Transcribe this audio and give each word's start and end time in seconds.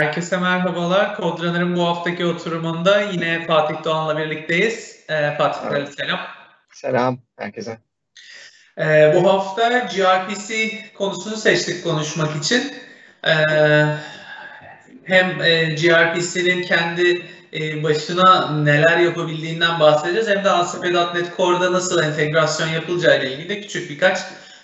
Herkese 0.00 0.36
merhabalar. 0.36 1.16
Kodranır'ın 1.16 1.76
bu 1.76 1.86
haftaki 1.86 2.26
oturumunda 2.26 3.00
yine 3.00 3.46
Fatih 3.46 3.84
Doğan'la 3.84 4.18
birlikteyiz. 4.18 5.04
Ee, 5.08 5.34
Fatih 5.38 5.60
Evet. 5.70 5.94
selam. 5.94 6.20
Selam 6.72 7.18
herkese. 7.38 7.78
Ee, 8.78 9.12
bu 9.14 9.32
hafta 9.32 9.68
gRPC 9.68 10.70
konusunu 10.94 11.36
seçtik 11.36 11.84
konuşmak 11.84 12.36
için. 12.36 12.72
Ee, 13.26 13.30
hem 15.04 15.42
e, 15.42 15.64
gRPC'nin 15.64 16.62
kendi 16.62 17.22
e, 17.52 17.82
başına 17.82 18.50
neler 18.50 18.98
yapabildiğinden 18.98 19.80
bahsedeceğiz 19.80 20.28
hem 20.28 20.44
de 20.44 20.50
ASP.NET 20.50 21.36
Core'da 21.36 21.72
nasıl 21.72 22.02
entegrasyon 22.02 22.68
yapılacağı 22.68 23.18
ile 23.18 23.32
ilgili 23.32 23.48
de 23.48 23.60
küçük 23.60 23.90
birkaç 23.90 24.18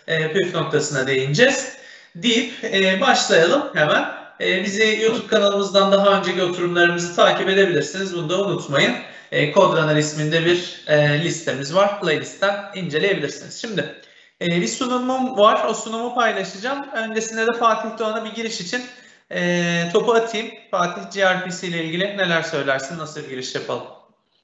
e, 0.07 0.33
püf 0.33 0.55
noktasına 0.55 1.07
değineceğiz. 1.07 1.77
Deyip 2.15 2.65
e, 2.65 3.01
başlayalım 3.01 3.63
hemen. 3.75 4.16
E, 4.41 4.65
bizi 4.65 5.03
YouTube 5.03 5.27
kanalımızdan 5.27 5.93
daha 5.93 6.19
önceki 6.19 6.43
oturumlarımızı 6.43 7.17
takip 7.17 7.49
edebilirsiniz. 7.49 8.17
Bunu 8.17 8.31
da 8.31 8.45
unutmayın. 8.45 8.95
E, 9.33 9.53
Coderunner 9.53 9.97
isminde 9.97 10.45
bir 10.45 10.85
e, 10.87 11.25
listemiz 11.25 11.75
var. 11.75 12.01
Playlistten 12.01 12.55
inceleyebilirsiniz. 12.75 13.61
Şimdi 13.61 13.95
e, 14.43 14.47
bir 14.47 14.69
sunumum 14.69 15.39
var. 15.39 15.67
O 15.69 15.75
sunumu 15.75 16.15
paylaşacağım. 16.15 16.87
Öncesinde 16.93 17.47
de 17.47 17.53
Fatih 17.53 17.99
Doğan'a 17.99 18.25
bir 18.25 18.35
giriş 18.35 18.61
için 18.61 18.83
e, 19.31 19.89
topu 19.93 20.13
atayım. 20.13 20.47
Fatih 20.71 21.03
gRPC 21.03 21.69
ile 21.69 21.85
ilgili 21.85 22.05
neler 22.05 22.43
söylersin? 22.43 22.99
Nasıl 22.99 23.23
bir 23.23 23.29
giriş 23.29 23.55
yapalım? 23.55 23.87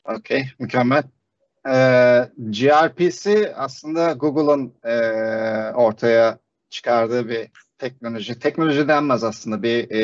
Okey, 0.04 0.48
mükemmel. 0.58 1.02
Ee, 1.66 2.28
gRPC 2.38 3.54
aslında 3.56 4.12
Google'ın 4.12 4.74
e, 4.84 4.96
ortaya 5.74 6.38
çıkardığı 6.70 7.28
bir 7.28 7.48
teknoloji. 7.82 8.38
Teknoloji 8.38 8.88
denmez 8.88 9.24
aslında 9.24 9.62
bir 9.62 9.90
e, 9.90 10.02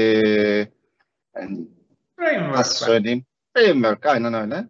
yani 1.37 1.69
Framework. 2.17 2.57
nasıl 2.57 2.87
söyleyeyim? 2.87 3.25
Framework, 3.55 4.07
aynen 4.07 4.35
öyle. 4.35 4.65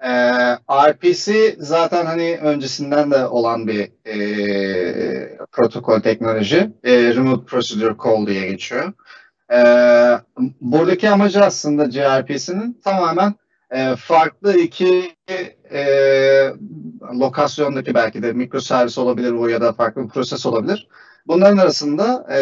Ee, 0.00 0.56
RPC 0.90 1.56
zaten 1.58 2.06
hani 2.06 2.38
öncesinden 2.42 3.10
de 3.10 3.26
olan 3.26 3.66
bir 3.66 3.90
e, 4.06 5.38
protokol 5.52 6.00
teknoloji. 6.00 6.70
E, 6.84 7.14
Remote 7.14 7.46
Procedure 7.46 7.96
Call 8.04 8.26
diye 8.26 8.46
geçiyor. 8.46 8.92
Ee, 9.52 10.18
buradaki 10.60 11.10
amacı 11.10 11.44
aslında 11.44 11.84
gRPC'nin 11.84 12.80
tamamen 12.84 13.34
e, 13.70 13.96
farklı 13.96 14.58
iki 14.58 15.16
e, 15.70 15.84
lokasyondaki 17.20 17.94
belki 17.94 18.22
de 18.22 18.32
mikroservis 18.32 18.98
olabilir 18.98 19.38
bu 19.38 19.50
ya 19.50 19.60
da 19.60 19.72
farklı 19.72 20.04
bir 20.04 20.08
proses 20.08 20.46
olabilir. 20.46 20.88
Bunların 21.26 21.56
arasında 21.56 22.26
e, 22.32 22.40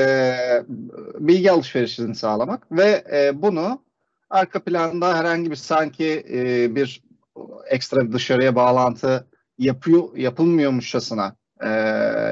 bilgi 1.19 1.53
alışverişini 1.53 2.14
sağlamak 2.14 2.73
ve 2.73 3.05
e, 3.12 3.42
bunu 3.42 3.83
arka 4.31 4.64
planda 4.64 5.19
herhangi 5.19 5.50
bir 5.50 5.56
sanki 5.56 6.25
e, 6.33 6.75
bir 6.75 7.03
ekstra 7.67 8.12
dışarıya 8.12 8.55
bağlantı 8.55 9.27
yapıyor 9.58 10.17
yapılmıyormuşçasına 10.17 11.36
e, 11.61 11.69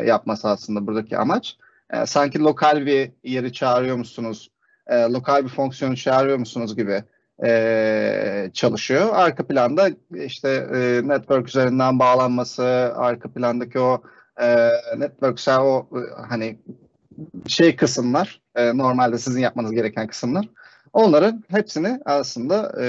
yapması 0.07 0.49
aslında 0.49 0.87
buradaki 0.87 1.19
amaç. 1.19 1.57
E, 1.91 2.07
sanki 2.07 2.39
lokal 2.39 2.87
bir 2.87 3.11
yeri 3.25 3.53
çağırıyor 3.53 3.97
musunuz, 3.97 4.51
e, 4.87 4.97
lokal 4.97 5.45
bir 5.45 5.49
fonksiyonu 5.49 5.97
çağırıyor 5.97 6.39
musunuz 6.39 6.77
gibi 6.77 7.03
e, 7.45 8.51
çalışıyor. 8.55 9.09
Arka 9.13 9.47
planda 9.47 9.91
işte 10.15 10.49
e, 10.75 11.09
network 11.09 11.49
üzerinden 11.49 11.99
bağlanması, 11.99 12.65
arka 12.97 13.33
plandaki 13.33 13.79
o 13.79 14.03
e, 14.41 14.71
networksel 14.97 15.59
o 15.59 15.89
e, 15.93 16.01
hani 16.29 16.59
şey 17.47 17.77
kısımlar, 17.77 18.41
e, 18.55 18.79
normalde 18.79 19.19
sizin 19.19 19.41
yapmanız 19.41 19.73
gereken 19.73 20.07
kısımlar. 20.07 20.49
Onların 20.93 21.45
hepsini 21.49 22.01
aslında 22.05 22.83
e, 22.83 22.89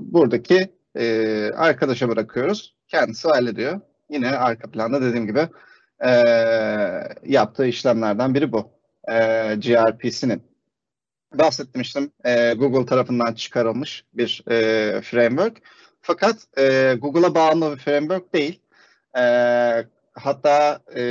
buradaki 0.00 0.72
e, 0.96 1.50
arkadaşa 1.56 2.08
bırakıyoruz. 2.08 2.74
Kendisi 2.88 3.28
hallediyor. 3.28 3.80
Yine 4.10 4.30
arka 4.30 4.70
planda 4.70 5.02
dediğim 5.02 5.26
gibi 5.26 5.48
e, 6.04 6.10
yaptığı 7.26 7.66
işlemlerden 7.66 8.34
biri 8.34 8.52
bu. 8.52 8.70
E, 9.08 9.14
gRPC'nin. 9.54 10.42
Bahsetmiştim. 11.34 12.12
E, 12.24 12.54
Google 12.54 12.86
tarafından 12.86 13.34
çıkarılmış 13.34 14.04
bir 14.14 14.44
e, 14.50 15.00
framework. 15.00 15.56
Fakat 16.00 16.36
e, 16.58 16.94
Google'a 17.00 17.34
bağımlı 17.34 17.72
bir 17.72 17.80
framework 17.80 18.34
değil. 18.34 18.60
E, 19.18 19.22
hatta 20.12 20.80
e, 20.96 21.02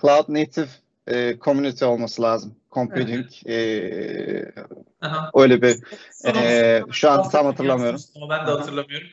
Cloud 0.00 0.24
Native 0.28 0.68
e, 1.06 1.38
Community 1.38 1.84
olması 1.84 2.22
lazım. 2.22 2.54
Computing 2.72 3.26
e, 3.46 4.52
Aha. 5.00 5.30
öyle 5.34 5.62
bir 5.62 5.78
e, 6.26 6.82
şu 6.90 7.10
an 7.10 7.28
tam 7.28 7.46
hatırlamıyorum. 7.46 8.00
Ama 8.16 8.30
ben 8.30 8.46
de 8.46 8.50
hatırlamıyorum. 8.50 9.08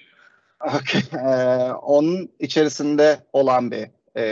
Okay. 0.61 1.01
Ee, 1.13 1.71
onun 1.73 2.29
içerisinde 2.39 3.19
olan 3.33 3.71
bir 3.71 3.87
e, 4.15 4.23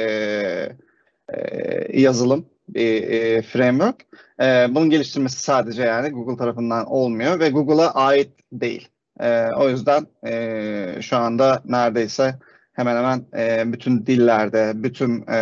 e, 1.30 2.02
yazılım, 2.02 2.46
bir 2.70 3.04
e, 3.04 3.42
framework. 3.42 3.96
E, 4.42 4.68
bunun 4.70 4.90
geliştirmesi 4.90 5.40
sadece 5.40 5.84
yani 5.84 6.10
Google 6.10 6.38
tarafından 6.38 6.86
olmuyor 6.86 7.40
ve 7.40 7.50
Google'a 7.50 7.94
ait 7.94 8.30
değil. 8.52 8.88
E, 9.20 9.50
o 9.58 9.70
yüzden 9.70 10.08
e, 10.28 11.02
şu 11.02 11.18
anda 11.18 11.62
neredeyse 11.66 12.40
hemen 12.76 12.96
hemen 12.96 13.26
e, 13.38 13.74
bütün 13.74 14.06
dillerde, 14.06 14.72
bütün 14.76 15.28
e, 15.28 15.38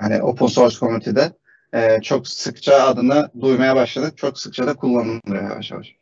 hani 0.00 0.22
open 0.22 0.46
source 0.46 0.76
community'de 0.76 1.32
e, 1.74 2.02
çok 2.02 2.28
sıkça 2.28 2.82
adını 2.82 3.30
duymaya 3.40 3.76
başladık. 3.76 4.18
Çok 4.18 4.38
sıkça 4.38 4.66
da 4.66 4.74
kullanılıyor 4.74 5.50
yavaş 5.50 5.70
yavaş. 5.70 6.00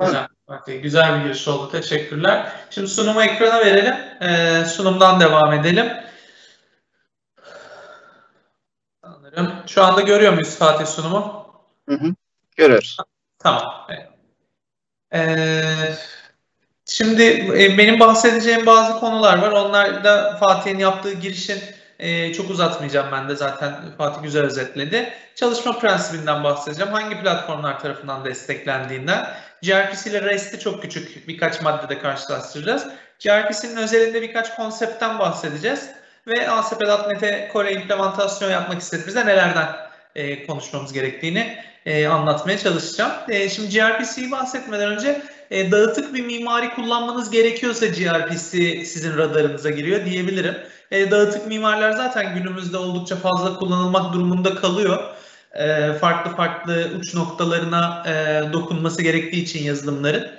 Güzel. 0.00 0.26
Güzel 0.82 1.18
bir 1.18 1.24
giriş 1.24 1.48
oldu. 1.48 1.70
Teşekkürler. 1.70 2.52
Şimdi 2.70 2.88
sunumu 2.88 3.22
ekrana 3.22 3.60
verelim. 3.60 3.94
Ee, 4.20 4.64
sunumdan 4.64 5.20
devam 5.20 5.52
edelim. 5.52 5.92
Sanırım. 9.04 9.52
Şu 9.66 9.82
anda 9.82 10.00
görüyor 10.00 10.32
muyuz 10.32 10.56
Fatih 10.56 10.86
sunumu? 10.86 11.46
Hı 11.88 11.94
hı. 11.94 12.14
Görüyoruz. 12.56 12.96
Tamam. 13.38 13.86
Evet. 13.88 14.08
Ee, 15.14 15.94
şimdi 16.86 17.22
e, 17.58 17.78
benim 17.78 18.00
bahsedeceğim 18.00 18.66
bazı 18.66 19.00
konular 19.00 19.38
var. 19.38 19.50
Onlar 19.50 20.04
da 20.04 20.36
Fatih'in 20.36 20.78
yaptığı 20.78 21.12
girişin 21.12 21.58
e, 21.98 22.32
çok 22.32 22.50
uzatmayacağım 22.50 23.12
ben 23.12 23.28
de 23.28 23.36
zaten 23.36 23.74
Fatih 23.98 24.22
güzel 24.22 24.42
özetledi. 24.42 25.12
Çalışma 25.34 25.78
prensibinden 25.78 26.44
bahsedeceğim. 26.44 26.92
Hangi 26.92 27.22
platformlar 27.22 27.80
tarafından 27.80 28.24
desteklendiğinden. 28.24 29.26
gRPC 29.62 30.10
ile 30.10 30.22
REST'i 30.22 30.58
çok 30.58 30.82
küçük 30.82 31.28
birkaç 31.28 31.62
maddede 31.62 31.98
karşılaştıracağız. 31.98 32.86
gRPC'nin 33.24 33.76
özelinde 33.76 34.22
birkaç 34.22 34.56
konseptten 34.56 35.18
bahsedeceğiz. 35.18 35.90
Ve 36.26 36.50
ASP.NET'e 36.50 37.50
Core 37.52 37.72
implementasyon 37.72 38.50
yapmak 38.50 38.80
istediğimizde 38.80 39.26
nelerden 39.26 39.68
e, 40.14 40.46
konuşmamız 40.46 40.92
gerektiğini 40.92 41.58
anlatmaya 42.10 42.58
çalışacağım. 42.58 43.12
Şimdi 43.50 43.78
gRPC'yi 43.78 44.30
bahsetmeden 44.30 44.88
önce 44.88 45.22
e, 45.50 45.70
dağıtık 45.70 46.14
bir 46.14 46.24
mimari 46.24 46.74
kullanmanız 46.74 47.30
gerekiyorsa 47.30 47.86
gRPC 47.86 48.84
sizin 48.84 49.16
radarınıza 49.16 49.70
giriyor 49.70 50.04
diyebilirim. 50.04 50.54
E, 50.90 51.10
dağıtık 51.10 51.46
mimarlar 51.46 51.92
zaten 51.92 52.34
günümüzde 52.34 52.76
oldukça 52.76 53.16
fazla 53.16 53.58
kullanılmak 53.58 54.14
durumunda 54.14 54.54
kalıyor. 54.54 55.02
E, 55.52 55.92
farklı 55.92 56.36
farklı 56.36 56.90
uç 56.98 57.14
noktalarına 57.14 58.04
e, 58.06 58.42
dokunması 58.52 59.02
gerektiği 59.02 59.42
için 59.42 59.64
yazılımların. 59.64 60.30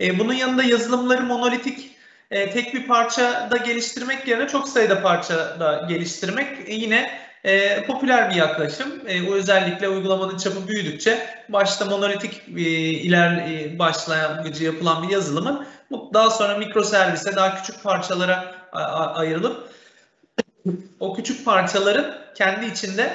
E, 0.00 0.18
bunun 0.18 0.32
yanında 0.32 0.62
yazılımları 0.62 1.22
monolitik 1.22 1.96
e, 2.30 2.50
tek 2.50 2.74
bir 2.74 2.86
parçada 2.86 3.56
geliştirmek 3.56 4.28
yerine 4.28 4.48
çok 4.48 4.68
sayıda 4.68 5.02
parçada 5.02 5.86
geliştirmek 5.88 6.68
e, 6.68 6.74
yine 6.74 7.25
e, 7.46 7.84
popüler 7.84 8.30
bir 8.30 8.34
yaklaşım. 8.34 8.88
E, 9.08 9.26
bu 9.26 9.34
özellikle 9.34 9.88
uygulamanın 9.88 10.36
çapı 10.36 10.68
büyüdükçe 10.68 11.18
başta 11.48 11.84
monolitik 11.84 12.42
e, 12.56 12.60
iler 12.90 13.30
e, 13.30 13.78
başlangıcı 13.78 14.64
yapılan 14.64 15.02
bir 15.02 15.12
yazılımın 15.12 15.66
daha 16.14 16.30
sonra 16.30 16.58
mikroservise 16.58 17.36
daha 17.36 17.56
küçük 17.56 17.82
parçalara 17.82 18.54
ayrılıp 19.14 19.70
o 21.00 21.14
küçük 21.14 21.44
parçaların 21.44 22.18
kendi 22.34 22.66
içinde 22.66 23.12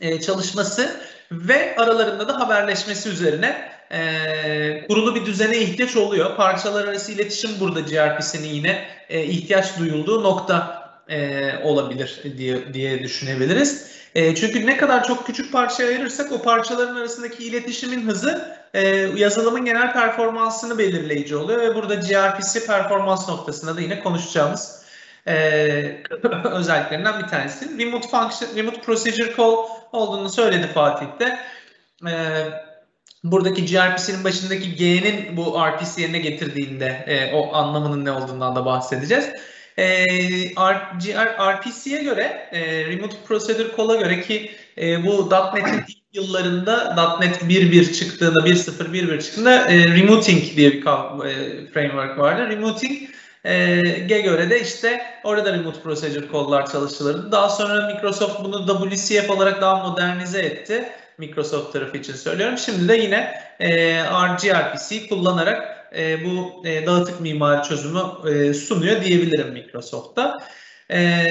e, 0.00 0.20
çalışması 0.20 1.00
ve 1.32 1.76
aralarında 1.76 2.28
da 2.28 2.40
haberleşmesi 2.40 3.08
üzerine 3.08 3.70
e, 3.90 4.86
kurulu 4.88 5.14
bir 5.14 5.26
düzene 5.26 5.58
ihtiyaç 5.58 5.96
oluyor. 5.96 6.36
Parçalar 6.36 6.88
arası 6.88 7.12
iletişim 7.12 7.50
burada 7.60 7.80
gRPC'nin 7.80 8.48
yine 8.48 8.86
e, 9.08 9.24
ihtiyaç 9.24 9.78
duyulduğu 9.78 10.22
nokta 10.22 10.75
e, 11.08 11.50
olabilir 11.62 12.22
diye 12.38 12.74
diye 12.74 13.02
düşünebiliriz. 13.02 13.96
E, 14.14 14.34
çünkü 14.34 14.66
ne 14.66 14.76
kadar 14.76 15.04
çok 15.04 15.26
küçük 15.26 15.52
parçaya 15.52 15.88
ayırırsak 15.88 16.32
o 16.32 16.42
parçaların 16.42 16.96
arasındaki 16.96 17.44
iletişimin 17.44 18.06
hızı 18.06 18.56
e, 18.74 18.86
yazılımın 19.16 19.64
genel 19.64 19.92
performansını 19.92 20.78
belirleyici 20.78 21.36
oluyor 21.36 21.60
ve 21.60 21.74
burada 21.74 21.94
gRPC 21.94 22.66
performans 22.66 23.28
noktasında 23.28 23.76
da 23.76 23.80
yine 23.80 24.00
konuşacağımız 24.00 24.82
e, 25.26 25.34
özelliklerinden 26.44 27.22
bir 27.22 27.28
tanesi. 27.28 27.78
Remote 27.78 28.08
function, 28.08 28.56
remote 28.56 28.80
procedure 28.80 29.36
call 29.36 29.56
olduğunu 29.92 30.28
söyledi 30.28 30.66
Fatih 30.66 31.06
de. 31.20 31.38
E, 32.10 32.12
buradaki 33.24 33.66
gRPC'nin 33.66 34.24
başındaki 34.24 34.76
G'nin 34.76 35.36
bu 35.36 35.60
RPC 35.60 36.02
yerine 36.02 36.18
getirdiğinde 36.18 37.04
e, 37.06 37.34
o 37.34 37.54
anlamının 37.54 38.04
ne 38.04 38.12
olduğundan 38.12 38.56
da 38.56 38.64
bahsedeceğiz. 38.66 39.30
E, 39.78 40.06
RPC'ye 41.38 42.02
göre, 42.02 42.48
e, 42.52 42.84
Remote 42.86 43.16
Procedure 43.28 43.68
Call'a 43.76 43.96
göre 43.96 44.20
ki 44.20 44.50
e, 44.78 45.06
bu 45.06 45.30
.NET'in 45.54 45.78
ilk 45.88 45.96
yıllarında 46.12 47.18
.NET 47.20 47.42
1.1 47.42 47.92
çıktığında, 47.92 48.38
1.0.1.1 48.38 49.22
çıktığında 49.22 49.70
e, 49.70 49.88
Remoting 49.88 50.56
diye 50.56 50.72
bir 50.72 50.80
e, 50.80 51.66
framework 51.66 52.18
vardı. 52.18 52.48
Remoting 52.50 53.08
e, 53.44 53.80
göre 54.20 54.50
de 54.50 54.60
işte 54.60 55.02
orada 55.24 55.52
Remote 55.52 55.80
Procedure 55.80 56.32
Call'lar 56.32 56.72
çalışılırdı. 56.72 57.32
Daha 57.32 57.48
sonra 57.48 57.94
Microsoft 57.94 58.44
bunu 58.44 58.90
WCF 58.90 59.30
olarak 59.30 59.60
daha 59.60 59.88
modernize 59.88 60.42
etti. 60.42 60.84
Microsoft 61.18 61.72
tarafı 61.72 61.96
için 61.96 62.14
söylüyorum. 62.14 62.58
Şimdi 62.58 62.88
de 62.88 62.96
yine 62.96 63.40
e, 63.60 64.02
RGRPC 64.04 65.08
kullanarak 65.08 65.75
e, 65.96 66.24
bu 66.24 66.62
e, 66.68 66.86
dağıtık 66.86 67.20
mimari 67.20 67.68
çözümü 67.68 68.00
e, 68.30 68.54
sunuyor 68.54 69.04
diyebilirim 69.04 69.52
Microsoft'ta. 69.52 70.38
E, 70.90 71.22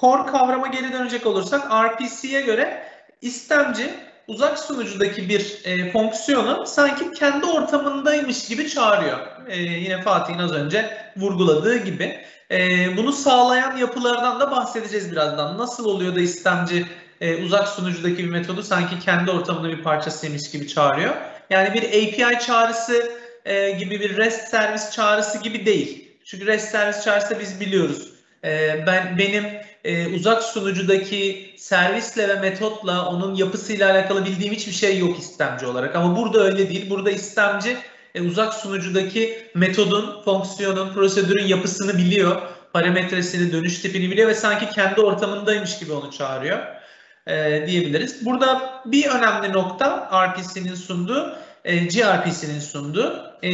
core 0.00 0.26
kavrama 0.26 0.66
geri 0.66 0.92
dönecek 0.92 1.26
olursak 1.26 1.70
RPC'ye 1.72 2.40
göre 2.40 2.82
istemci 3.20 3.90
uzak 4.28 4.58
sunucudaki 4.58 5.28
bir 5.28 5.60
e, 5.64 5.90
fonksiyonu 5.90 6.66
sanki 6.66 7.12
kendi 7.12 7.46
ortamındaymış 7.46 8.48
gibi 8.48 8.68
çağırıyor. 8.68 9.18
E, 9.48 9.56
yine 9.56 10.02
Fatih'in 10.02 10.38
az 10.38 10.52
önce 10.52 10.96
vurguladığı 11.16 11.76
gibi. 11.76 12.20
E, 12.50 12.96
bunu 12.96 13.12
sağlayan 13.12 13.76
yapılardan 13.76 14.40
da 14.40 14.50
bahsedeceğiz 14.50 15.12
birazdan. 15.12 15.58
Nasıl 15.58 15.84
oluyor 15.84 16.14
da 16.14 16.20
istemci 16.20 16.86
e, 17.20 17.44
uzak 17.44 17.68
sunucudaki 17.68 18.18
bir 18.18 18.30
metodu 18.30 18.62
sanki 18.62 18.98
kendi 18.98 19.30
ortamında 19.30 19.68
bir 19.68 19.82
parçasıymış 19.82 20.50
gibi 20.50 20.68
çağırıyor. 20.68 21.14
Yani 21.50 21.74
bir 21.74 21.82
API 21.82 22.38
çağrısı 22.46 23.12
e, 23.44 23.70
gibi 23.70 24.00
bir 24.00 24.16
REST 24.16 24.48
servis 24.48 24.90
çağrısı 24.90 25.38
gibi 25.38 25.66
değil. 25.66 26.08
Çünkü 26.24 26.46
REST 26.46 26.68
servis 26.68 27.04
çağrısı 27.04 27.40
biz 27.40 27.60
biliyoruz. 27.60 28.08
E, 28.44 28.84
ben 28.86 29.18
benim 29.18 29.44
e, 29.84 30.06
uzak 30.06 30.42
sunucudaki 30.42 31.50
servisle 31.58 32.28
ve 32.28 32.34
metotla 32.34 33.08
onun 33.08 33.34
yapısıyla 33.34 33.92
alakalı 33.92 34.24
bildiğim 34.24 34.54
hiçbir 34.54 34.72
şey 34.72 34.98
yok 34.98 35.18
istemci 35.18 35.66
olarak. 35.66 35.96
Ama 35.96 36.16
burada 36.16 36.40
öyle 36.40 36.68
değil. 36.68 36.90
Burada 36.90 37.10
istemci 37.10 37.76
e, 38.14 38.20
uzak 38.20 38.54
sunucudaki 38.54 39.48
metodun, 39.54 40.22
fonksiyonun, 40.24 40.94
prosedürün 40.94 41.46
yapısını 41.46 41.98
biliyor. 41.98 42.42
Parametresini, 42.72 43.52
dönüş 43.52 43.80
tipini 43.80 44.10
biliyor 44.10 44.28
ve 44.28 44.34
sanki 44.34 44.70
kendi 44.70 45.00
ortamındaymış 45.00 45.78
gibi 45.78 45.92
onu 45.92 46.10
çağırıyor 46.10 46.81
e, 47.26 47.66
diyebiliriz. 47.66 48.26
Burada 48.26 48.82
bir 48.84 49.06
önemli 49.06 49.52
nokta 49.52 50.10
RPC'nin 50.26 50.74
sunduğu, 50.74 51.36
e, 51.64 51.76
gRPC'nin 51.76 52.60
sunduğu 52.60 53.32
e, 53.42 53.50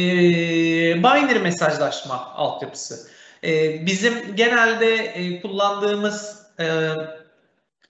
binary 0.97 1.39
mesajlaşma 1.39 2.33
altyapısı. 2.35 3.09
E, 3.43 3.85
bizim 3.85 4.35
genelde 4.35 4.95
e, 4.95 5.41
kullandığımız 5.41 6.45
e, 6.59 6.65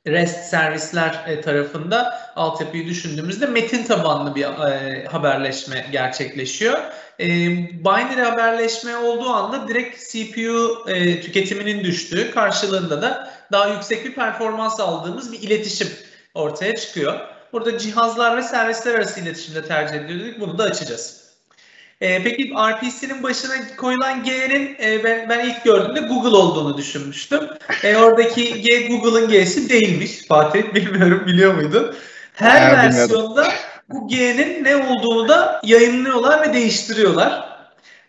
REST 0.07 0.39
servisler 0.39 1.23
e, 1.27 1.41
tarafında 1.41 2.31
altyapıyı 2.35 2.85
düşündüğümüzde 2.85 3.45
metin 3.45 3.83
tabanlı 3.83 4.35
bir 4.35 4.43
e, 4.43 5.05
haberleşme 5.05 5.85
gerçekleşiyor. 5.91 6.79
E, 7.19 7.27
binary 7.85 8.21
haberleşme 8.21 8.97
olduğu 8.97 9.29
anda 9.29 9.67
direkt 9.67 10.11
CPU 10.11 10.83
e, 10.87 11.21
tüketiminin 11.21 11.83
düştüğü, 11.83 12.31
karşılığında 12.31 13.01
da 13.01 13.33
daha 13.51 13.67
yüksek 13.67 14.05
bir 14.05 14.13
performans 14.13 14.79
aldığımız 14.79 15.31
bir 15.31 15.41
iletişim 15.41 15.87
ortaya 16.33 16.75
çıkıyor. 16.75 17.19
Burada 17.53 17.77
cihazlar 17.77 18.37
ve 18.37 18.43
servisler 18.43 18.95
arası 18.95 19.19
iletişimde 19.19 19.65
tercih 19.65 19.95
ediyorduk. 19.95 20.39
Bunu 20.39 20.57
da 20.57 20.63
açacağız. 20.63 21.19
E, 22.01 22.23
peki 22.23 22.53
RPC'nin 22.53 23.23
başına 23.23 23.53
koyulan 23.77 24.23
G'nin 24.23 24.77
e, 24.83 25.03
ben, 25.03 25.29
ben 25.29 25.49
ilk 25.49 25.63
gördüğümde 25.63 25.99
Google 25.99 26.37
olduğunu 26.37 26.77
düşünmüştüm. 26.77 27.39
E, 27.83 27.97
oradaki 27.97 28.61
G 28.61 28.87
Google'ın 28.87 29.29
G'si 29.29 29.69
değilmiş 29.69 30.27
Fatih. 30.27 30.73
Bilmiyorum 30.73 31.23
biliyor 31.25 31.53
muydun? 31.53 31.95
Her 32.33 32.61
ya, 32.61 32.77
versiyonda 32.77 33.47
bu 33.89 34.07
G'nin 34.07 34.63
ne 34.63 34.75
olduğunu 34.75 35.29
da 35.29 35.61
yayınlıyorlar 35.63 36.49
ve 36.49 36.53
değiştiriyorlar. 36.53 37.49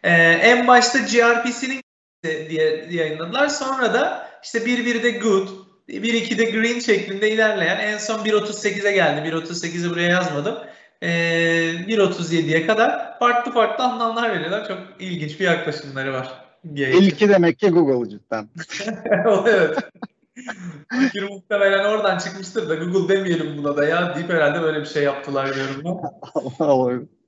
E, 0.03 0.13
en 0.23 0.67
başta 0.67 0.99
gRPC'nin 0.99 1.83
diye 2.25 2.87
yayınladılar. 2.91 3.49
Sonra 3.49 3.95
da 3.95 4.31
işte 4.45 4.59
1.1'de 4.59 5.11
good, 5.11 5.49
1.2'de 5.89 6.45
green 6.45 6.79
şeklinde 6.79 7.31
ilerleyen 7.31 7.79
en 7.79 7.99
son 7.99 8.25
1.38'e 8.25 8.93
geldi. 8.93 9.29
1.38'i 9.29 9.91
buraya 9.91 10.09
yazmadım 10.09 10.59
ee, 11.03 11.09
1.37'ye 11.89 12.67
kadar 12.67 13.19
farklı 13.19 13.53
farklı 13.53 13.85
anlamlar 13.85 14.35
veriyorlar. 14.35 14.69
Çok 14.69 14.79
ilginç 14.99 15.41
bir 15.41 15.45
yaklaşımları 15.45 16.13
var. 16.13 16.29
İlki 16.75 17.29
demek 17.29 17.59
ki 17.59 17.69
Google 17.69 18.11
cidden. 18.11 18.49
evet. 19.47 19.79
Fikir 21.01 21.23
muhtemelen 21.23 21.85
oradan 21.85 22.19
çıkmıştır 22.19 22.69
da 22.69 22.75
Google 22.75 23.17
demeyelim 23.17 23.59
buna 23.59 23.77
da 23.77 23.85
ya 23.85 24.15
deyip 24.15 24.31
herhalde 24.31 24.63
böyle 24.63 24.81
bir 24.81 24.87
şey 24.87 25.03
yaptılar 25.03 25.55
diyorum 25.55 25.83
ben. 25.85 27.09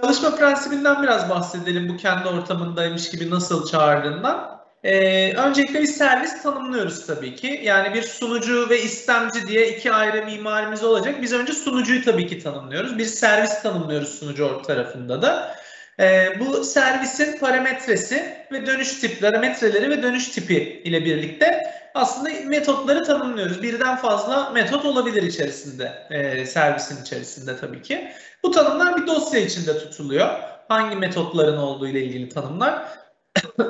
Çalışma 0.00 0.36
prensibinden 0.36 1.02
biraz 1.02 1.30
bahsedelim 1.30 1.88
bu 1.88 1.96
kendi 1.96 2.28
ortamındaymış 2.28 3.10
gibi 3.10 3.30
nasıl 3.30 3.66
çağırdığından. 3.66 4.62
Ee, 4.84 5.32
öncelikle 5.32 5.80
bir 5.80 5.86
servis 5.86 6.42
tanımlıyoruz 6.42 7.06
tabii 7.06 7.34
ki. 7.34 7.60
Yani 7.64 7.94
bir 7.94 8.02
sunucu 8.02 8.70
ve 8.70 8.82
istemci 8.82 9.46
diye 9.46 9.68
iki 9.68 9.92
ayrı 9.92 10.24
mimarimiz 10.24 10.84
olacak. 10.84 11.22
Biz 11.22 11.32
önce 11.32 11.52
sunucuyu 11.52 12.04
tabii 12.04 12.26
ki 12.26 12.42
tanımlıyoruz. 12.42 12.98
Bir 12.98 13.04
servis 13.04 13.62
tanımlıyoruz 13.62 14.08
sunucu 14.08 14.62
tarafında 14.66 15.22
da. 15.22 15.56
Ee, 16.00 16.40
bu 16.40 16.64
servisin 16.64 17.38
parametresi 17.38 18.46
ve 18.52 18.66
dönüş 18.66 19.00
tip, 19.00 19.20
parametreleri 19.20 19.90
ve 19.90 20.02
dönüş 20.02 20.28
tipi 20.28 20.82
ile 20.84 21.04
birlikte 21.04 21.72
aslında 21.94 22.30
metotları 22.46 23.04
tanımlıyoruz. 23.04 23.62
Birden 23.62 23.96
fazla 23.96 24.50
metot 24.50 24.84
olabilir 24.84 25.22
içerisinde, 25.22 26.06
e, 26.10 26.46
servisin 26.46 27.02
içerisinde 27.02 27.56
tabii 27.56 27.82
ki. 27.82 28.12
Bu 28.42 28.50
tanımlar 28.50 28.96
bir 28.96 29.06
dosya 29.06 29.40
içinde 29.40 29.78
tutuluyor. 29.78 30.28
Hangi 30.68 30.96
metotların 30.96 31.56
olduğu 31.56 31.88
ile 31.88 32.04
ilgili 32.04 32.28
tanımlar. 32.28 32.82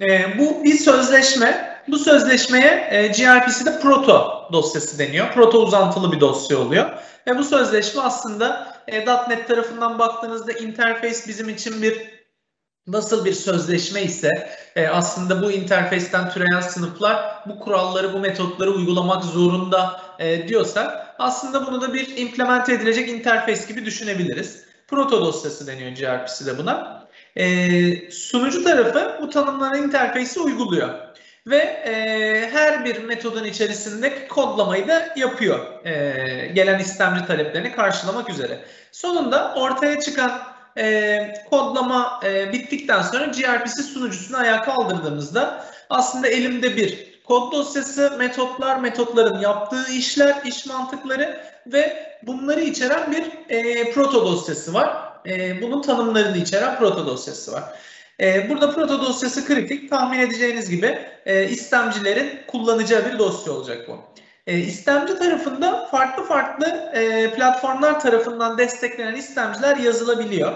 E, 0.00 0.38
bu 0.38 0.64
bir 0.64 0.74
sözleşme. 0.74 1.80
Bu 1.88 1.98
sözleşmeye 1.98 2.88
e, 2.90 3.06
gRPC'de 3.06 3.80
proto 3.80 4.48
dosyası 4.52 4.98
deniyor. 4.98 5.32
Proto 5.32 5.58
uzantılı 5.58 6.12
bir 6.12 6.20
dosya 6.20 6.58
oluyor. 6.58 6.90
Ve 7.26 7.38
bu 7.38 7.44
sözleşme 7.44 8.02
aslında 8.02 8.76
e, 8.88 9.06
.NET 9.06 9.48
tarafından 9.48 9.98
baktığınızda 9.98 10.52
interface 10.52 11.18
bizim 11.28 11.48
için 11.48 11.82
bir 11.82 12.17
nasıl 12.88 13.24
bir 13.24 13.32
sözleşme 13.32 14.02
ise 14.02 14.48
e, 14.76 14.86
aslında 14.86 15.42
bu 15.42 15.52
interfeysten 15.52 16.30
türeyen 16.30 16.60
sınıflar 16.60 17.42
bu 17.46 17.58
kuralları, 17.58 18.12
bu 18.12 18.18
metotları 18.18 18.70
uygulamak 18.70 19.24
zorunda 19.24 20.00
e, 20.18 20.48
diyorsak 20.48 21.14
aslında 21.18 21.66
bunu 21.66 21.80
da 21.80 21.94
bir 21.94 22.16
implement 22.16 22.68
edilecek 22.68 23.08
interface 23.08 23.66
gibi 23.68 23.84
düşünebiliriz. 23.84 24.64
Proto 24.88 25.20
dosyası 25.20 25.66
deniyor 25.66 25.90
gRPC'de 25.90 26.58
buna. 26.58 27.06
E, 27.36 28.10
sunucu 28.10 28.64
tarafı 28.64 29.18
bu 29.22 29.30
tanımlanan 29.30 29.82
interfeysi 29.82 30.40
uyguluyor. 30.40 30.88
Ve 31.46 31.56
e, 31.56 32.50
her 32.52 32.84
bir 32.84 33.04
metodun 33.04 33.44
içerisinde 33.44 34.28
kodlamayı 34.28 34.88
da 34.88 35.14
yapıyor. 35.16 35.84
E, 35.84 36.52
gelen 36.54 36.78
istemci 36.78 37.26
taleplerini 37.26 37.72
karşılamak 37.72 38.30
üzere. 38.30 38.58
Sonunda 38.92 39.54
ortaya 39.54 40.00
çıkan 40.00 40.42
e, 40.78 41.34
kodlama 41.50 42.20
e, 42.24 42.52
bittikten 42.52 43.02
sonra 43.02 43.24
gRPC 43.24 43.82
sunucusunu 43.82 44.36
ayağa 44.36 44.62
kaldırdığımızda 44.62 45.64
aslında 45.90 46.28
elimde 46.28 46.76
bir 46.76 47.18
kod 47.24 47.52
dosyası, 47.52 48.16
metotlar, 48.18 48.80
metotların 48.80 49.38
yaptığı 49.38 49.92
işler, 49.92 50.42
iş 50.44 50.66
mantıkları 50.66 51.40
ve 51.66 52.12
bunları 52.22 52.60
içeren 52.60 53.12
bir 53.12 53.54
e, 53.54 53.90
proto 53.90 54.26
dosyası 54.26 54.74
var 54.74 55.08
e, 55.26 55.62
bunun 55.62 55.82
tanımlarını 55.82 56.36
içeren 56.36 56.78
proto 56.78 57.06
dosyası 57.06 57.52
var. 57.52 57.64
E, 58.20 58.50
burada 58.50 58.74
proto 58.74 59.00
dosyası 59.00 59.46
kritik. 59.46 59.90
Tahmin 59.90 60.18
edeceğiniz 60.18 60.70
gibi 60.70 60.98
e, 61.26 61.48
istemcilerin 61.48 62.30
kullanacağı 62.46 63.12
bir 63.12 63.18
dosya 63.18 63.52
olacak 63.52 63.88
bu. 63.88 63.98
E, 64.48 64.58
istemci 64.58 65.18
tarafında 65.18 65.86
farklı 65.86 66.24
farklı 66.24 66.66
e, 66.94 67.30
platformlar 67.34 68.00
tarafından 68.00 68.58
desteklenen 68.58 69.14
istemciler 69.14 69.76
yazılabiliyor. 69.76 70.52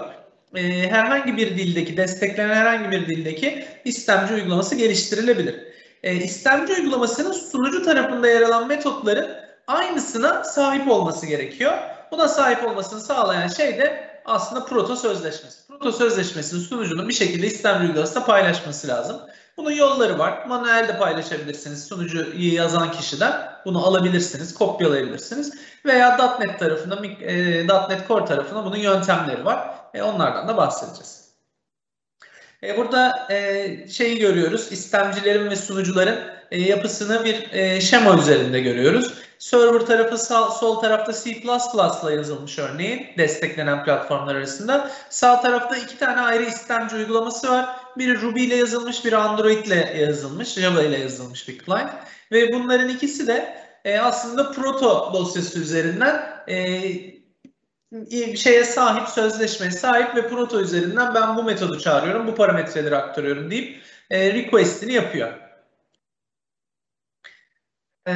E, 0.55 0.89
herhangi 0.89 1.37
bir 1.37 1.57
dildeki, 1.57 1.97
desteklenen 1.97 2.55
herhangi 2.55 2.91
bir 2.91 3.07
dildeki 3.07 3.65
istemci 3.85 4.33
uygulaması 4.33 4.75
geliştirilebilir. 4.75 5.55
E, 6.03 6.15
istemci 6.15 6.73
uygulamasının 6.73 7.31
sunucu 7.31 7.85
tarafında 7.85 8.27
yer 8.27 8.41
alan 8.41 8.67
metotların 8.67 9.27
aynısına 9.67 10.43
sahip 10.43 10.91
olması 10.91 11.25
gerekiyor. 11.25 11.73
Buna 12.11 12.27
sahip 12.27 12.67
olmasını 12.67 13.01
sağlayan 13.01 13.47
şey 13.47 13.77
de 13.77 14.09
aslında 14.25 14.65
proto 14.65 14.95
sözleşmesi. 14.95 15.67
Proto 15.67 15.91
sözleşmesini 15.91 16.59
sunucunun 16.59 17.09
bir 17.09 17.13
şekilde 17.13 17.47
istem 17.47 17.81
uygulamasında 17.81 18.25
paylaşması 18.25 18.87
lazım. 18.87 19.21
Bunun 19.57 19.71
yolları 19.71 20.19
var. 20.19 20.45
Manuel 20.47 20.87
de 20.87 20.97
paylaşabilirsiniz. 20.97 21.87
Sunucuyu 21.87 22.53
yazan 22.53 22.91
kişiden 22.91 23.51
bunu 23.65 23.87
alabilirsiniz, 23.87 24.53
kopyalayabilirsiniz. 24.53 25.53
Veya 25.85 26.37
.NET 26.39 26.59
tarafında, 26.59 27.05
e, 27.05 27.67
.NET 27.89 28.07
Core 28.07 28.25
tarafında 28.25 28.65
bunun 28.65 28.77
yöntemleri 28.77 29.45
var. 29.45 29.69
E, 29.93 30.01
onlardan 30.01 30.47
da 30.47 30.57
bahsedeceğiz. 30.57 31.23
E, 32.63 32.77
burada 32.77 33.27
e, 33.29 33.87
şeyi 33.87 34.19
görüyoruz. 34.19 34.71
istemcilerin 34.71 35.49
ve 35.49 35.55
sunucuların 35.55 36.19
e, 36.51 36.61
yapısını 36.61 37.25
bir 37.25 37.51
e, 37.51 37.81
şema 37.81 38.17
üzerinde 38.17 38.59
görüyoruz. 38.59 39.13
Server 39.39 39.79
tarafı 39.79 40.17
sağ, 40.17 40.49
sol 40.49 40.79
tarafta 40.79 41.13
C++ 41.13 41.29
ile 41.29 42.15
yazılmış 42.15 42.59
örneğin 42.59 43.07
desteklenen 43.17 43.85
platformlar 43.85 44.35
arasında. 44.35 44.91
Sağ 45.09 45.41
tarafta 45.41 45.77
iki 45.77 45.97
tane 45.97 46.21
ayrı 46.21 46.43
istemci 46.43 46.95
uygulaması 46.95 47.51
var. 47.51 47.82
Biri 47.97 48.21
Ruby 48.21 48.43
ile 48.43 48.55
yazılmış, 48.55 49.05
biri 49.05 49.17
Android 49.17 49.65
ile 49.65 49.97
yazılmış, 50.01 50.53
Java 50.53 50.81
ile 50.81 50.99
yazılmış 50.99 51.47
bir 51.47 51.59
client. 51.65 51.89
Ve 52.31 52.53
bunların 52.53 52.89
ikisi 52.89 53.27
de 53.27 53.63
e, 53.85 53.99
aslında 53.99 54.51
proto 54.51 55.11
dosyası 55.13 55.59
üzerinden 55.59 56.43
e, 56.47 58.35
şeye 58.35 58.63
sahip, 58.63 59.09
sözleşmeye 59.09 59.71
sahip 59.71 60.15
ve 60.15 60.27
proto 60.27 60.61
üzerinden 60.61 61.15
ben 61.15 61.37
bu 61.37 61.43
metodu 61.43 61.79
çağırıyorum, 61.79 62.27
bu 62.27 62.35
parametreleri 62.35 62.95
aktarıyorum 62.95 63.51
deyip 63.51 63.83
e, 64.09 64.33
request'ini 64.33 64.93
yapıyor. 64.93 65.33
E, 68.07 68.13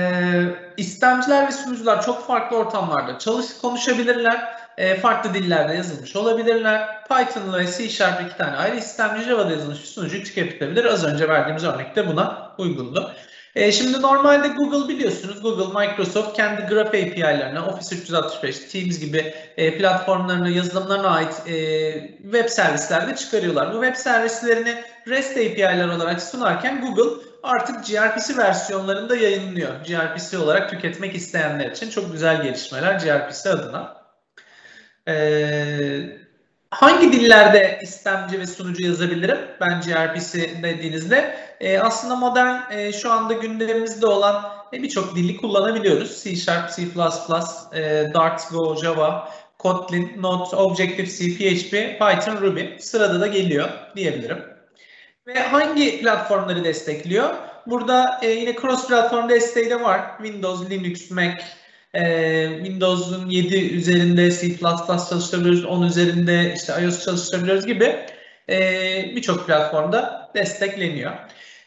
istemciler 0.77 1.47
ve 1.47 1.51
sunucular 1.51 2.05
çok 2.05 2.27
farklı 2.27 2.57
ortamlarda 2.57 3.19
çalış 3.19 3.57
konuşabilirler. 3.57 4.56
E, 4.77 4.95
farklı 4.95 5.33
dillerde 5.33 5.73
yazılmış 5.73 6.15
olabilirler. 6.15 7.03
Python 7.03 7.53
ve 7.53 7.67
C 7.77 7.89
Sharp 7.89 8.21
iki 8.21 8.37
tane 8.37 8.57
ayrı 8.57 8.75
istemci 8.75 9.23
Java'da 9.23 9.51
yazılmış 9.51 9.81
bir 9.81 9.85
sunucu 9.85 10.23
tüketebilir. 10.23 10.85
Az 10.85 11.05
önce 11.05 11.29
verdiğimiz 11.29 11.63
örnekte 11.63 12.07
buna 12.07 12.51
uygundu. 12.57 13.11
E, 13.55 13.71
şimdi 13.71 14.01
normalde 14.01 14.47
Google 14.47 14.89
biliyorsunuz 14.89 15.41
Google, 15.41 15.87
Microsoft 15.87 16.35
kendi 16.35 16.61
Graph 16.61 16.87
API'lerine, 16.87 17.59
Office 17.59 17.95
365, 17.95 18.59
Teams 18.59 18.99
gibi 18.99 19.33
e, 19.57 19.77
platformlarına, 19.77 20.49
yazılımlarına 20.49 21.09
ait 21.09 21.41
e, 21.47 21.53
web 22.21 22.49
servisler 22.49 23.07
de 23.09 23.15
çıkarıyorlar. 23.15 23.73
Bu 23.73 23.83
web 23.83 23.95
servislerini 23.95 24.83
REST 25.07 25.31
API'ler 25.31 25.87
olarak 25.87 26.21
sunarken 26.21 26.81
Google 26.81 27.23
artık 27.43 27.85
gRPC 27.87 28.37
versiyonlarında 28.37 29.15
yayınlıyor. 29.15 29.69
gRPC 29.87 30.37
olarak 30.37 30.69
tüketmek 30.69 31.15
isteyenler 31.15 31.71
için 31.71 31.89
çok 31.89 32.11
güzel 32.11 32.43
gelişmeler 32.43 32.93
gRPC 32.93 33.49
adına. 33.49 33.96
Ee, 35.07 36.17
hangi 36.71 37.11
dillerde 37.11 37.79
istemci 37.81 38.39
ve 38.39 38.47
sunucu 38.47 38.85
yazabilirim? 38.85 39.37
Ben 39.61 39.81
gRPC 39.81 40.63
dediğinizde 40.63 41.37
e, 41.59 41.79
aslında 41.79 42.15
modern 42.15 42.71
e, 42.71 42.93
şu 42.93 43.11
anda 43.11 43.33
gündemimizde 43.33 44.07
olan 44.07 44.45
e, 44.73 44.83
birçok 44.83 45.15
dili 45.15 45.37
kullanabiliyoruz. 45.37 46.23
C 46.23 46.35
Sharp, 46.35 46.71
C++, 46.75 46.81
e, 46.81 48.13
Dart, 48.13 48.51
Go, 48.51 48.75
Java, 48.75 49.29
Kotlin, 49.57 50.21
Node, 50.21 50.55
Objective-C, 50.55 51.25
PHP, 51.25 51.71
Python, 51.71 52.41
Ruby 52.41 52.61
sırada 52.79 53.21
da 53.21 53.27
geliyor 53.27 53.69
diyebilirim. 53.95 54.43
Ve 55.27 55.39
hangi 55.39 56.01
platformları 56.01 56.63
destekliyor? 56.63 57.29
Burada 57.67 58.19
e, 58.21 58.29
yine 58.29 58.55
cross 58.55 58.87
platform 58.87 59.29
desteği 59.29 59.69
de 59.69 59.81
var. 59.81 60.01
Windows, 60.17 60.69
Linux, 60.69 61.11
Mac, 61.11 61.43
e, 61.97 62.49
Windows'un 62.55 63.29
7 63.29 63.75
üzerinde 63.75 64.31
C++ 64.31 64.57
çalıştırabiliyoruz, 65.09 65.65
10 65.65 65.83
üzerinde 65.83 66.53
işte 66.55 66.73
iOS 66.83 67.05
çalıştırabiliyoruz 67.05 67.65
gibi 67.65 68.05
e, 68.49 68.59
birçok 69.15 69.47
platformda 69.47 70.31
destekleniyor. 70.35 71.11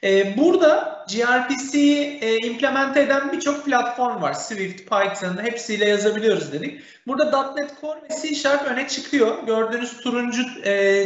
E, 0.04 0.37
burada 0.38 1.04
gRPC'yi 1.12 2.18
e, 2.22 2.37
implemente 2.37 3.00
eden 3.00 3.32
birçok 3.32 3.64
platform 3.64 4.22
var. 4.22 4.32
Swift, 4.32 4.78
Python 4.78 5.44
hepsiyle 5.44 5.88
yazabiliyoruz 5.88 6.52
dedik. 6.52 6.80
Burada 7.06 7.54
.NET 7.54 7.70
Core 7.80 8.00
ve 8.10 8.22
C 8.22 8.34
Sharp 8.34 8.66
öne 8.66 8.88
çıkıyor. 8.88 9.46
Gördüğünüz 9.46 9.96
turuncu 9.96 10.42
e, 10.64 11.04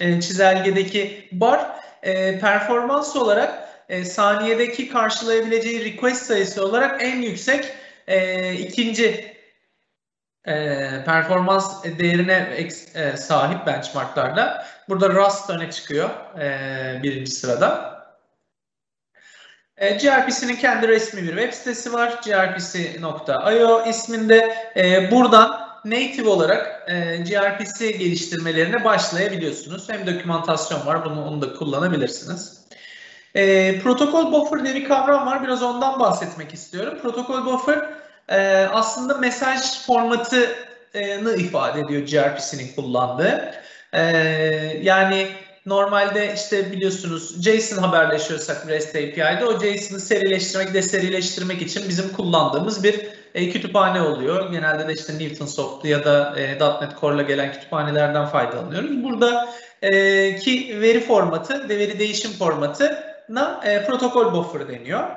e, 0.00 0.20
çizelgedeki 0.20 1.28
bar 1.32 1.66
e, 2.02 2.38
performans 2.38 3.16
olarak 3.16 3.68
e, 3.88 4.04
saniyedeki 4.04 4.88
karşılayabileceği 4.88 5.84
request 5.84 6.26
sayısı 6.26 6.64
olarak 6.64 7.02
en 7.02 7.22
yüksek 7.22 7.64
e, 8.06 8.54
ikinci 8.54 9.36
e, 10.46 10.54
performans 11.04 11.84
değerine 11.84 12.68
e, 12.94 13.16
sahip 13.16 13.66
benchmarklarda. 13.66 14.66
Burada 14.88 15.08
Rust 15.08 15.50
öne 15.50 15.70
çıkıyor 15.70 16.10
e, 16.40 17.02
birinci 17.02 17.30
sırada. 17.30 17.96
E, 19.76 19.90
gRPC'nin 19.90 20.56
kendi 20.56 20.88
resmi 20.88 21.22
bir 21.22 21.36
web 21.36 21.52
sitesi 21.52 21.92
var. 21.92 22.20
grpc.io 22.24 23.86
isminde. 23.88 24.56
E, 24.76 25.10
buradan 25.10 25.66
native 25.84 26.28
olarak 26.28 26.90
e, 26.90 27.16
gRPC 27.16 27.90
geliştirmelerine 27.90 28.84
başlayabiliyorsunuz. 28.84 29.88
Hem 29.88 30.06
dokümantasyon 30.06 30.86
var, 30.86 31.04
bunu 31.04 31.24
onu 31.24 31.42
da 31.42 31.52
kullanabilirsiniz. 31.52 32.65
E, 33.36 33.78
protokol 33.78 34.32
buffer 34.32 34.64
diye 34.64 34.74
bir 34.74 34.84
kavram 34.84 35.26
var. 35.26 35.44
Biraz 35.44 35.62
ondan 35.62 36.00
bahsetmek 36.00 36.54
istiyorum. 36.54 36.98
Protokol 37.02 37.46
buffer 37.46 37.90
e, 38.28 38.66
aslında 38.72 39.14
mesaj 39.18 39.86
formatını 39.86 41.36
ifade 41.36 41.80
ediyor 41.80 42.02
gRPC'nin 42.02 42.74
kullandığı. 42.76 43.54
E, 43.92 44.02
yani 44.82 45.28
normalde 45.66 46.34
işte 46.36 46.72
biliyorsunuz 46.72 47.44
JSON 47.44 47.82
haberleşiyorsak 47.82 48.68
REST 48.68 48.96
API'de 48.96 49.46
o 49.46 49.60
JSON'ı 49.60 50.00
serileştirmek, 50.00 50.74
deserileştirmek 50.74 51.62
için 51.62 51.88
bizim 51.88 52.12
kullandığımız 52.12 52.84
bir 52.84 53.06
e, 53.34 53.50
kütüphane 53.50 54.02
oluyor. 54.02 54.52
Genelde 54.52 54.88
de 54.88 54.92
işte 54.92 55.18
Newtonsoft 55.18 55.84
ya 55.84 56.04
da 56.04 56.34
e, 56.40 56.58
.NET 56.58 57.00
Core'la 57.00 57.22
gelen 57.22 57.52
kütüphanelerden 57.52 58.26
faydalanıyoruz. 58.26 59.04
Burada 59.04 59.48
e, 59.82 60.36
ki 60.36 60.78
veri 60.80 61.00
formatı, 61.00 61.68
veri 61.68 61.98
değişim 61.98 62.32
formatına 63.26 63.60
e, 63.64 63.86
protokol 63.86 64.34
buffer 64.34 64.68
deniyor. 64.68 65.08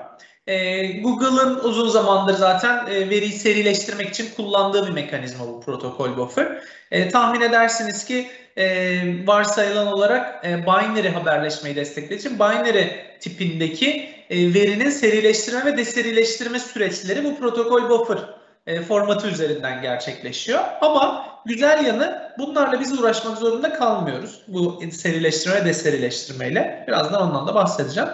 E, 0.48 0.88
Google'ın 1.02 1.60
uzun 1.60 1.90
zamandır 1.90 2.34
zaten 2.34 2.88
e, 2.88 3.10
veriyi 3.10 3.32
serileştirmek 3.32 4.10
için 4.10 4.28
kullandığı 4.36 4.88
bir 4.88 4.92
mekanizma 4.92 5.48
bu 5.48 5.62
protokol 5.62 6.18
buffer. 6.18 6.64
E, 6.92 7.10
tahmin 7.10 7.42
edersiniz 7.42 8.06
ki 8.06 8.28
e, 8.58 9.02
varsayılan 9.28 9.88
olarak 9.88 10.46
e, 10.46 10.64
binary 10.64 11.10
haberleşmeyi 11.10 11.76
desteklediği 11.76 12.20
için 12.20 12.40
binary 12.40 12.88
tipindeki 13.20 14.10
e, 14.30 14.54
verinin 14.54 14.90
serileştirme 14.90 15.66
ve 15.66 15.78
deserileştirme 15.78 16.60
süreçleri 16.60 17.24
bu 17.24 17.40
protokol 17.40 17.90
buffer 17.90 18.39
e, 18.68 18.82
formatı 18.82 19.28
üzerinden 19.28 19.82
gerçekleşiyor. 19.82 20.60
Ama 20.82 21.26
güzel 21.46 21.86
yanı 21.86 22.34
bunlarla 22.38 22.80
biz 22.80 23.00
uğraşmak 23.00 23.38
zorunda 23.38 23.74
kalmıyoruz. 23.74 24.42
Bu 24.48 24.82
serileştirme 24.92 25.56
ve 25.56 25.66
deserileştirmeyle. 25.66 26.86
Birazdan 26.88 27.22
ondan 27.22 27.48
da 27.48 27.56
bahsedeceğim. 27.56 28.10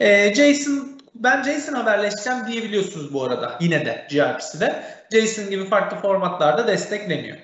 E, 0.00 0.34
JSON 0.34 0.96
ben 1.14 1.42
JSON 1.42 1.72
haberleşeceğim 1.72 2.46
diyebiliyorsunuz 2.46 3.14
bu 3.14 3.24
arada. 3.24 3.58
Yine 3.60 3.86
de 3.86 4.06
gRPC'de. 4.10 4.82
JSON 5.12 5.50
gibi 5.50 5.64
farklı 5.64 5.96
formatlarda 5.96 6.66
destekleniyor. 6.66 7.36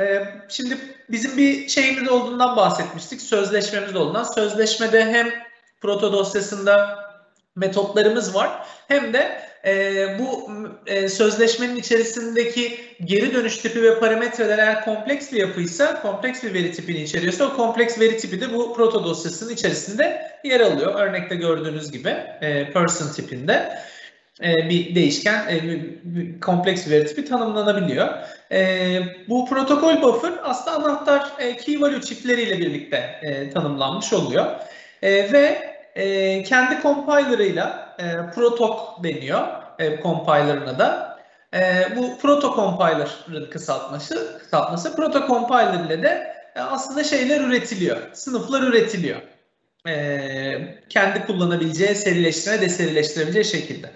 Ee, 0.00 0.24
şimdi 0.48 0.78
bizim 1.08 1.36
bir 1.36 1.68
şeyimiz 1.68 2.08
olduğundan 2.08 2.56
bahsetmiştik. 2.56 3.20
Sözleşmemiz 3.22 3.96
olduğundan. 3.96 4.24
Sözleşmede 4.24 5.04
hem 5.04 5.30
proto 5.80 6.12
dosyasında 6.12 6.98
metotlarımız 7.56 8.34
var 8.34 8.66
hem 8.88 9.12
de 9.12 9.51
e, 9.66 10.06
bu 10.18 10.50
e, 10.86 11.08
sözleşmenin 11.08 11.76
içerisindeki 11.76 12.78
geri 13.04 13.34
dönüş 13.34 13.56
tipi 13.58 13.82
ve 13.82 14.00
parametreler 14.00 14.58
eğer 14.58 14.84
kompleks 14.84 15.32
bir 15.32 15.36
yapıysa, 15.36 16.02
kompleks 16.02 16.44
bir 16.44 16.54
veri 16.54 16.72
tipini 16.72 17.02
içeriyorsa 17.02 17.44
o 17.44 17.56
kompleks 17.56 18.00
veri 18.00 18.16
tipi 18.16 18.40
de 18.40 18.54
bu 18.54 18.74
proto 18.74 19.04
dosyasının 19.04 19.52
içerisinde 19.52 20.32
yer 20.44 20.60
alıyor. 20.60 20.94
Örnekte 20.94 21.34
gördüğünüz 21.34 21.90
gibi 21.90 22.08
e, 22.40 22.72
person 22.72 23.12
tipinde 23.12 23.78
e, 24.42 24.68
bir 24.68 24.94
değişken, 24.94 25.48
e, 25.48 25.62
bir 26.04 26.40
kompleks 26.40 26.90
veri 26.90 27.06
tipi 27.06 27.24
tanımlanabiliyor. 27.24 28.08
E, 28.52 28.98
bu 29.28 29.46
protokol 29.46 30.02
buffer 30.02 30.32
aslında 30.42 30.76
anahtar 30.76 31.22
key 31.64 31.80
value 31.80 32.00
çiftleriyle 32.00 32.58
birlikte 32.58 33.20
tanımlanmış 33.54 34.12
oluyor. 34.12 34.46
Ve 35.02 35.72
kendi 36.46 36.82
compiler'ıyla 36.82 37.91
e, 38.02 38.30
protok 38.34 39.04
deniyor 39.04 39.48
e, 39.78 40.02
compiler'ına 40.02 40.78
da. 40.78 41.18
E, 41.54 41.86
bu 41.96 42.18
proto 42.18 42.54
compiler'ın 42.56 43.50
kısaltması, 43.50 44.38
kısaltması 44.38 44.96
proto 44.96 45.26
compiler 45.26 45.84
ile 45.84 46.02
de 46.02 46.34
e, 46.56 46.60
aslında 46.60 47.04
şeyler 47.04 47.40
üretiliyor, 47.40 47.96
sınıflar 48.12 48.62
üretiliyor. 48.62 49.20
E, 49.88 50.82
kendi 50.88 51.26
kullanabileceği, 51.26 51.94
serileştirme, 51.94 52.60
deserileştirebileceği 52.60 53.44
şekilde. 53.44 53.90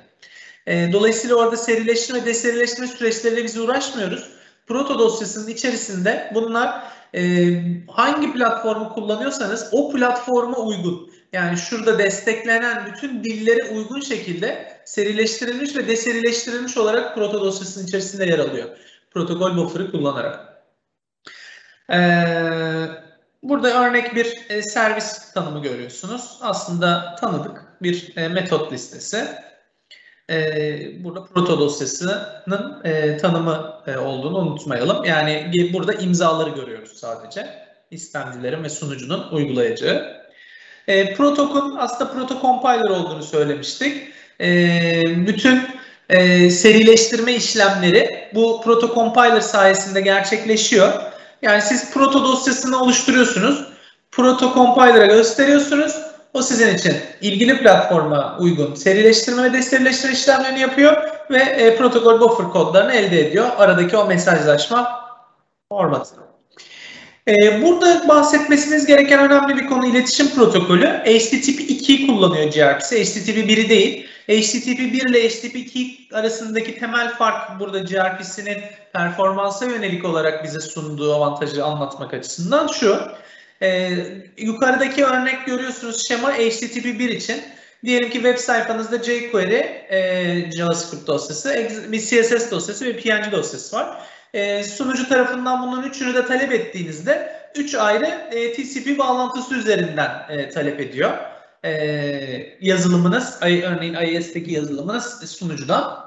E, 0.66 0.92
dolayısıyla 0.92 1.36
orada 1.36 1.56
serileştirme, 1.56 2.26
deserileştirme 2.26 2.86
süreçleriyle 2.86 3.44
biz 3.44 3.58
uğraşmıyoruz. 3.58 4.30
Proto 4.66 4.98
dosyasının 4.98 5.48
içerisinde 5.48 6.30
bunlar 6.34 6.82
e, 7.14 7.22
hangi 7.88 8.32
platformu 8.32 8.94
kullanıyorsanız 8.94 9.68
o 9.72 9.92
platforma 9.92 10.58
uygun. 10.58 11.10
Yani 11.36 11.58
şurada 11.58 11.98
desteklenen 11.98 12.86
bütün 12.86 13.24
dillere 13.24 13.64
uygun 13.64 14.00
şekilde 14.00 14.78
serileştirilmiş 14.84 15.76
ve 15.76 15.88
deserileştirilmiş 15.88 16.76
olarak 16.76 17.14
proto 17.14 17.40
dosyasının 17.40 17.86
içerisinde 17.86 18.24
yer 18.24 18.38
alıyor. 18.38 18.68
Protokol 19.10 19.56
buffer'ı 19.56 19.90
kullanarak. 19.90 20.62
Ee, 21.92 22.86
burada 23.42 23.84
örnek 23.84 24.14
bir 24.14 24.36
e, 24.48 24.62
servis 24.62 25.32
tanımı 25.32 25.62
görüyorsunuz. 25.62 26.38
Aslında 26.40 27.16
tanıdık 27.20 27.62
bir 27.82 28.16
e, 28.16 28.28
metot 28.28 28.72
listesi. 28.72 29.28
E, 30.30 31.04
burada 31.04 31.24
proto 31.24 31.60
dosyasının 31.60 32.84
e, 32.84 33.16
tanımı 33.16 33.82
e, 33.86 33.96
olduğunu 33.96 34.38
unutmayalım. 34.38 35.04
Yani 35.04 35.52
burada 35.72 35.92
imzaları 35.92 36.50
görüyoruz 36.50 36.92
sadece. 36.92 37.66
İstemcilerin 37.90 38.64
ve 38.64 38.68
sunucunun 38.68 39.28
uygulayacağı. 39.30 40.15
E, 40.88 41.14
protokol 41.14 41.76
aslında 41.78 42.12
proto 42.12 42.40
compiler 42.40 42.90
olduğunu 42.90 43.22
söylemiştik. 43.22 44.08
E, 44.40 44.46
bütün 45.26 45.62
e, 46.08 46.50
serileştirme 46.50 47.32
işlemleri 47.34 48.30
bu 48.34 48.60
proto 48.64 48.94
compiler 48.94 49.40
sayesinde 49.40 50.00
gerçekleşiyor. 50.00 50.92
Yani 51.42 51.62
siz 51.62 51.92
proto 51.92 52.24
dosyasını 52.24 52.82
oluşturuyorsunuz. 52.82 53.66
Proto 54.10 54.54
compiler'a 54.54 55.06
gösteriyorsunuz. 55.06 55.96
O 56.34 56.42
sizin 56.42 56.76
için 56.76 56.96
ilgili 57.20 57.58
platforma 57.58 58.36
uygun 58.40 58.74
serileştirme 58.74 59.42
ve 59.42 59.52
deserileştirme 59.52 60.14
işlemlerini 60.14 60.60
yapıyor 60.60 61.02
ve 61.30 61.38
e, 61.38 61.76
protokol 61.76 62.20
buffer 62.20 62.50
kodlarını 62.50 62.92
elde 62.92 63.28
ediyor. 63.28 63.46
Aradaki 63.58 63.96
o 63.96 64.06
mesajlaşma 64.06 65.00
formatı. 65.68 66.25
E, 67.28 67.62
burada 67.62 68.08
bahsetmesiniz 68.08 68.86
gereken 68.86 69.30
önemli 69.30 69.56
bir 69.56 69.66
konu 69.66 69.86
iletişim 69.86 70.28
protokolü. 70.30 70.86
HTTP 70.86 71.60
2'yi 71.60 72.06
kullanıyor 72.06 72.52
gRPC. 72.52 73.04
HTTP 73.04 73.28
1'i 73.28 73.68
değil. 73.68 74.06
HTTP 74.28 74.78
1 74.78 75.10
ile 75.10 75.28
HTTP 75.28 75.56
2 75.56 76.08
arasındaki 76.12 76.78
temel 76.78 77.14
fark 77.14 77.60
burada 77.60 77.78
gRPC'nin 77.78 78.58
performansa 78.92 79.66
yönelik 79.66 80.04
olarak 80.04 80.44
bize 80.44 80.60
sunduğu 80.60 81.14
avantajı 81.14 81.64
anlatmak 81.64 82.14
açısından 82.14 82.66
şu. 82.66 83.00
E, 83.62 83.90
yukarıdaki 84.38 85.04
örnek 85.04 85.46
görüyorsunuz 85.46 86.08
şema 86.08 86.32
HTTP 86.32 86.84
1 86.84 87.08
için. 87.08 87.42
Diyelim 87.84 88.10
ki 88.10 88.14
web 88.14 88.38
sayfanızda 88.38 88.98
jQuery, 88.98 89.60
e, 89.90 90.50
JavaScript 90.56 91.06
dosyası, 91.06 91.68
bir 91.92 92.00
CSS 92.00 92.50
dosyası 92.50 92.84
ve 92.84 92.96
PNG 92.96 93.32
dosyası 93.32 93.76
var. 93.76 93.98
E, 94.36 94.64
sunucu 94.64 95.08
tarafından 95.08 95.62
bunun 95.62 95.82
üçünü 95.82 96.14
de 96.14 96.26
talep 96.26 96.52
ettiğinizde 96.52 97.32
üç 97.54 97.74
ayrı 97.74 98.06
e, 98.06 98.52
TCP 98.52 98.98
bağlantısı 98.98 99.54
üzerinden 99.54 100.10
e, 100.28 100.48
talep 100.48 100.80
ediyor. 100.80 101.10
E, 101.64 101.70
yazılımınız, 102.60 103.38
örneğin 103.42 103.94
iOS'teki 103.94 104.52
yazılımınız 104.52 105.30
sunucudan 105.30 106.06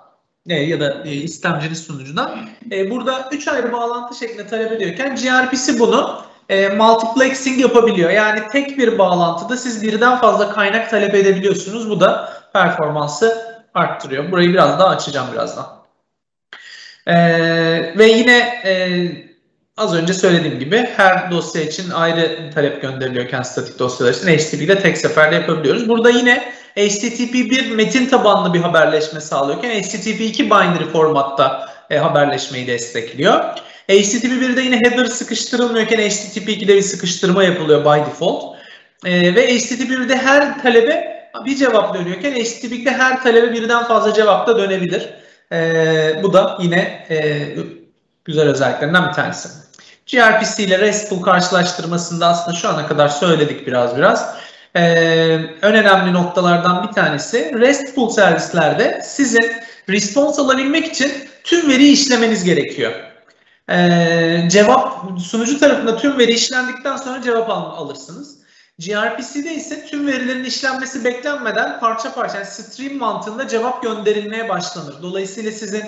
e, 0.50 0.55
ya 0.55 0.79
da 0.79 1.03
e, 1.05 1.12
istemcinin 1.12 1.74
sunucudan. 1.74 2.39
E, 2.71 2.91
burada 2.91 3.29
üç 3.31 3.48
ayrı 3.48 3.71
bağlantı 3.71 4.17
şeklinde 4.17 4.48
talep 4.48 4.71
ediyorken 4.71 5.15
gRPC 5.15 5.79
bunu 5.79 6.21
e, 6.50 6.69
multiplexing 6.69 7.59
yapabiliyor. 7.59 8.09
Yani 8.09 8.39
tek 8.51 8.77
bir 8.77 8.98
bağlantıda 8.98 9.57
siz 9.57 9.83
birden 9.83 10.17
fazla 10.17 10.53
kaynak 10.53 10.89
talep 10.89 11.15
edebiliyorsunuz. 11.15 11.89
Bu 11.89 12.00
da 12.00 12.33
performansı 12.53 13.59
arttırıyor. 13.74 14.31
Burayı 14.31 14.50
biraz 14.50 14.79
daha 14.79 14.88
açacağım 14.88 15.27
birazdan. 15.33 15.78
E, 17.10 17.16
ve 17.98 18.06
yine 18.06 18.38
e, 18.66 19.01
az 19.78 19.96
önce 19.96 20.13
söylediğim 20.13 20.60
gibi 20.60 20.89
her 20.98 21.32
dosya 21.32 21.62
için 21.62 21.89
ayrı 21.89 22.52
talep 22.56 22.82
gönderiliyorken 22.82 23.41
statik 23.41 23.80
dosyalar 23.80 24.13
için 24.13 24.28
HTTP'de 24.28 24.80
tek 24.80 24.98
seferde 24.98 25.36
yapabiliyoruz. 25.36 25.89
Burada 25.89 26.10
yine 26.10 26.52
HTTP 26.76 27.34
1 27.34 27.72
metin 27.72 28.06
tabanlı 28.06 28.54
bir 28.54 28.60
haberleşme 28.60 29.22
sağlıyorken 29.22 29.69
HTTP 29.69 30.22
2 30.22 30.45
binary 30.45 30.86
formatta 30.86 31.69
e, 31.89 31.98
haberleşmeyi 31.98 32.67
destekliyor. 32.67 33.39
HTTP 33.88 34.26
1'de 34.26 34.62
yine 34.62 34.76
header 34.76 35.06
sıkıştırılmıyorken 35.06 35.98
HTTP 35.98 36.50
2'de 36.50 36.76
bir 36.76 36.82
sıkıştırma 36.82 37.43
yapılıyor 37.43 37.86
by 37.86 38.10
default. 38.10 38.56
E, 39.06 39.36
ve 39.36 39.58
HTTP 39.58 39.91
1'de 39.91 40.17
her 40.17 40.62
talebe 40.62 41.10
bir 41.45 41.56
cevap 41.56 41.95
dönüyorken 41.95 42.32
HTTP 42.32 42.72
2'de 42.72 42.91
her 42.91 43.24
talebe 43.24 43.54
birden 43.54 43.84
fazla 43.84 44.13
cevap 44.13 44.48
da 44.48 44.58
dönebilir. 44.58 45.10
E, 45.51 46.19
bu 46.23 46.33
da 46.33 46.57
yine 46.62 47.05
e, 47.09 47.47
güzel 48.25 48.47
özelliklerinden 48.47 49.07
bir 49.07 49.13
tanesi. 49.13 49.49
gRPC 50.12 50.63
ile 50.63 50.79
RESTful 50.79 51.21
karşılaştırmasında 51.21 52.27
aslında 52.27 52.57
şu 52.57 52.69
ana 52.69 52.88
kadar 52.88 53.09
söyledik 53.09 53.67
biraz 53.67 53.97
biraz. 53.97 54.35
Ee, 54.75 54.81
en 55.62 55.73
önemli 55.73 56.13
noktalardan 56.13 56.88
bir 56.88 56.93
tanesi 56.93 57.59
RESTful 57.59 58.09
servislerde 58.09 59.01
sizin 59.03 59.51
response 59.89 60.41
alabilmek 60.41 60.85
için 60.85 61.12
tüm 61.43 61.69
veriyi 61.69 61.93
işlemeniz 61.93 62.43
gerekiyor. 62.43 62.91
Ee, 63.69 64.47
cevap 64.51 64.93
sunucu 65.19 65.59
tarafında 65.59 65.97
tüm 65.97 66.17
veri 66.17 66.31
işlendikten 66.31 66.97
sonra 66.97 67.21
cevap 67.21 67.49
al 67.49 67.85
alırsınız. 67.85 68.38
gRPC'de 68.86 69.54
ise 69.54 69.86
tüm 69.86 70.08
verilerin 70.08 70.44
işlenmesi 70.44 71.06
beklenmeden 71.06 71.80
parça 71.80 72.13
parça 72.13 72.38
yani 72.38 72.48
stream 72.48 72.98
mantığında 72.98 73.48
cevap 73.48 73.84
gönderilmeye 73.84 74.50
başlanır. 74.50 74.96
Dolayısıyla 75.02 75.52
sizin 75.52 75.84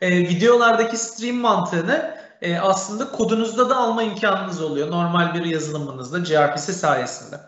e, 0.00 0.18
videolardaki 0.18 0.96
stream 0.96 1.36
mantığını 1.36 2.16
e, 2.42 2.58
aslında 2.58 3.10
kodunuzda 3.10 3.70
da 3.70 3.76
alma 3.76 4.02
imkanınız 4.02 4.62
oluyor. 4.62 4.90
Normal 4.90 5.34
bir 5.34 5.44
yazılımınızda 5.44 6.18
gRPC 6.18 6.72
sayesinde. 6.72 7.40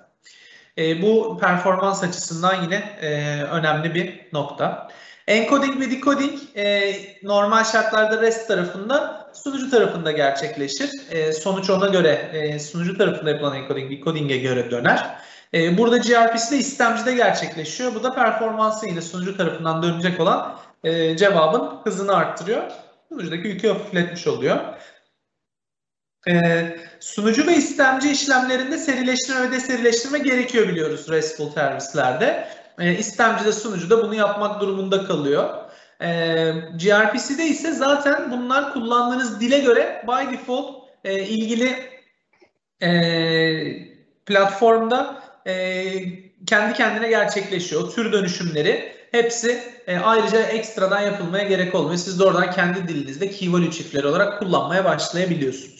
E, 0.78 1.02
bu 1.02 1.38
performans 1.40 2.04
açısından 2.04 2.62
yine 2.62 2.74
e, 3.00 3.42
önemli 3.42 3.94
bir 3.94 4.28
nokta. 4.32 4.88
Encoding 5.28 5.80
ve 5.80 5.90
decoding 5.90 6.40
e, 6.56 6.94
normal 7.22 7.64
şartlarda 7.64 8.22
REST 8.22 8.48
tarafında 8.48 9.30
sunucu 9.34 9.70
tarafında 9.70 10.12
gerçekleşir. 10.12 10.90
E, 11.10 11.32
sonuç 11.32 11.70
ona 11.70 11.88
göre 11.88 12.30
e, 12.32 12.58
sunucu 12.58 12.98
tarafında 12.98 13.30
yapılan 13.30 13.56
encoding 13.56 13.90
decoding'e 13.90 14.36
göre 14.36 14.70
döner. 14.70 15.18
E, 15.54 15.78
burada 15.78 15.96
gRPC 15.96 16.50
de 16.50 16.56
istemcide 16.56 17.14
gerçekleşiyor. 17.14 17.94
Bu 17.94 18.02
da 18.02 18.14
performansı 18.14 18.88
yine 18.88 19.02
sunucu 19.02 19.36
tarafından 19.36 19.82
dönecek 19.82 20.20
olan 20.20 20.58
e, 20.84 21.16
cevabın 21.16 21.70
hızını 21.84 22.16
arttırıyor. 22.16 22.62
Sunucudaki 23.08 23.48
yükü 23.48 23.68
hafifletmiş 23.68 24.26
oluyor. 24.26 24.58
Ee, 26.28 26.76
sunucu 27.00 27.46
ve 27.46 27.56
istemci 27.56 28.10
işlemlerinde 28.10 28.78
serileştirme 28.78 29.42
ve 29.42 29.52
deserileştirme 29.52 30.18
gerekiyor 30.18 30.68
biliyoruz 30.68 31.10
RESTful 31.10 31.50
servislerde. 31.50 32.48
Ee, 32.78 32.98
istemci 32.98 33.44
de 33.44 33.52
sunucu 33.52 33.90
da 33.90 34.02
bunu 34.02 34.14
yapmak 34.14 34.60
durumunda 34.60 35.06
kalıyor. 35.06 35.54
Ee, 36.00 36.52
gRPC'de 36.82 37.46
ise 37.46 37.72
zaten 37.72 38.30
bunlar 38.30 38.72
kullandığınız 38.72 39.40
dile 39.40 39.58
göre 39.58 40.04
by 40.06 40.32
default 40.32 40.74
e, 41.04 41.22
ilgili 41.22 41.76
e, 42.82 42.88
platformda 44.26 45.22
e, 45.46 45.92
kendi 46.46 46.74
kendine 46.74 47.08
gerçekleşiyor. 47.08 47.90
Tür 47.90 48.12
dönüşümleri 48.12 48.92
hepsi 49.10 49.62
e, 49.86 49.98
ayrıca 49.98 50.42
ekstradan 50.42 51.00
yapılmaya 51.00 51.44
gerek 51.44 51.74
olmuyor. 51.74 51.96
Siz 51.96 52.20
de 52.20 52.24
oradan 52.24 52.50
kendi 52.50 52.88
dilinizde 52.88 53.30
key 53.30 53.52
value 53.52 53.70
çiftleri 53.70 54.06
olarak 54.06 54.38
kullanmaya 54.38 54.84
başlayabiliyorsunuz. 54.84 55.77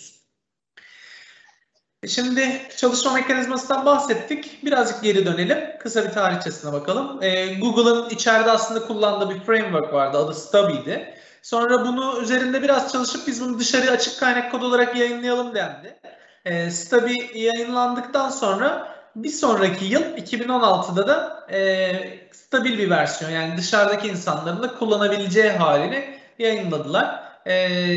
Şimdi 2.07 2.63
çalışma 2.77 3.13
mekanizmasından 3.13 3.87
bahsettik. 3.87 4.65
Birazcık 4.65 5.03
geri 5.03 5.27
dönelim. 5.27 5.59
Kısa 5.81 6.05
bir 6.05 6.11
tarihçesine 6.11 6.73
bakalım. 6.73 7.23
Ee, 7.23 7.55
Google'ın 7.55 8.11
içeride 8.11 8.51
aslında 8.51 8.87
kullandığı 8.87 9.31
bir 9.35 9.41
framework 9.41 9.93
vardı. 9.93 10.19
Adı 10.19 10.35
Stubby'di. 10.35 11.15
Sonra 11.43 11.87
bunu 11.87 12.21
üzerinde 12.23 12.63
biraz 12.63 12.93
çalışıp 12.93 13.27
biz 13.27 13.41
bunu 13.41 13.59
dışarı 13.59 13.91
açık 13.91 14.21
kaynak 14.21 14.53
kod 14.53 14.63
olarak 14.63 14.97
yayınlayalım 14.97 15.55
dendi. 15.55 15.97
Ee, 16.45 16.71
Stubby 16.71 17.15
yayınlandıktan 17.35 18.31
sonra 18.31 18.95
bir 19.17 19.29
sonraki 19.29 19.85
yıl 19.85 20.03
2016'da 20.03 21.09
da 21.09 21.47
e, 21.51 21.93
stabil 22.33 22.79
bir 22.79 22.91
versiyon 22.91 23.31
yani 23.31 23.57
dışarıdaki 23.57 24.09
insanların 24.09 24.63
da 24.63 24.75
kullanabileceği 24.75 25.51
halini 25.51 26.19
yayınladılar. 26.39 27.28
Ee, 27.46 27.94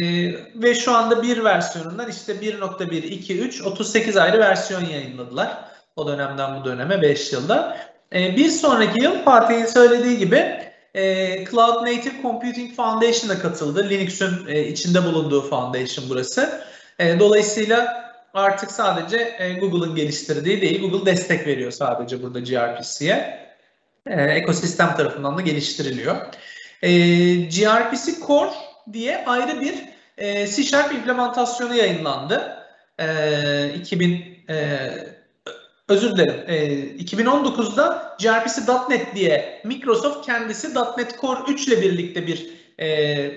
ve 0.55 0.75
şu 0.75 0.91
anda 0.91 1.23
bir 1.23 1.43
versiyonundan 1.43 2.09
işte 2.09 2.33
1.1, 2.33 2.95
2, 2.95 3.39
3, 3.39 3.61
38 3.61 4.17
ayrı 4.17 4.39
versiyon 4.39 4.85
yayınladılar. 4.85 5.57
O 5.95 6.07
dönemden 6.07 6.61
bu 6.61 6.65
döneme 6.65 7.01
5 7.01 7.33
yılda. 7.33 7.77
Ee, 8.13 8.35
bir 8.35 8.49
sonraki 8.49 9.03
yıl 9.03 9.23
Fatih'in 9.23 9.65
söylediği 9.65 10.17
gibi 10.17 10.71
e, 10.93 11.45
Cloud 11.45 11.81
Native 11.81 12.21
Computing 12.21 12.75
Foundation'a 12.75 13.39
katıldı. 13.39 13.89
Linux'un 13.89 14.47
e, 14.47 14.67
içinde 14.67 15.05
bulunduğu 15.05 15.41
foundation 15.41 16.05
burası. 16.09 16.63
E, 16.99 17.19
dolayısıyla 17.19 18.11
artık 18.33 18.71
sadece 18.71 19.35
e, 19.39 19.53
Google'ın 19.53 19.95
geliştirdiği 19.95 20.61
değil, 20.61 20.81
Google 20.81 21.11
destek 21.11 21.47
veriyor 21.47 21.71
sadece 21.71 22.23
burada 22.23 22.39
gRPC'ye. 22.39 23.41
E, 24.07 24.21
ekosistem 24.21 24.95
tarafından 24.95 25.37
da 25.37 25.41
geliştiriliyor. 25.41 26.15
E, 26.81 26.89
gRPC 27.35 28.11
Core 28.27 28.51
diye 28.93 29.25
ayrı 29.25 29.61
bir 29.61 29.75
e, 30.17 30.47
C 30.47 30.63
Sharp 30.63 30.93
implementasyonu 30.93 31.75
yayınlandı. 31.75 32.57
E, 32.99 33.73
2000 33.75 34.43
e, 34.49 34.89
özür 35.87 36.15
dilerim. 36.15 36.43
E, 36.47 36.55
2019'da 37.03 38.17
gRPC.NET 38.21 39.15
diye 39.15 39.61
Microsoft 39.65 40.25
kendisi 40.25 40.75
.NET 40.75 41.19
Core 41.21 41.39
3 41.47 41.67
ile 41.67 41.81
birlikte 41.81 42.27
bir 42.27 42.47
e, 42.77 42.87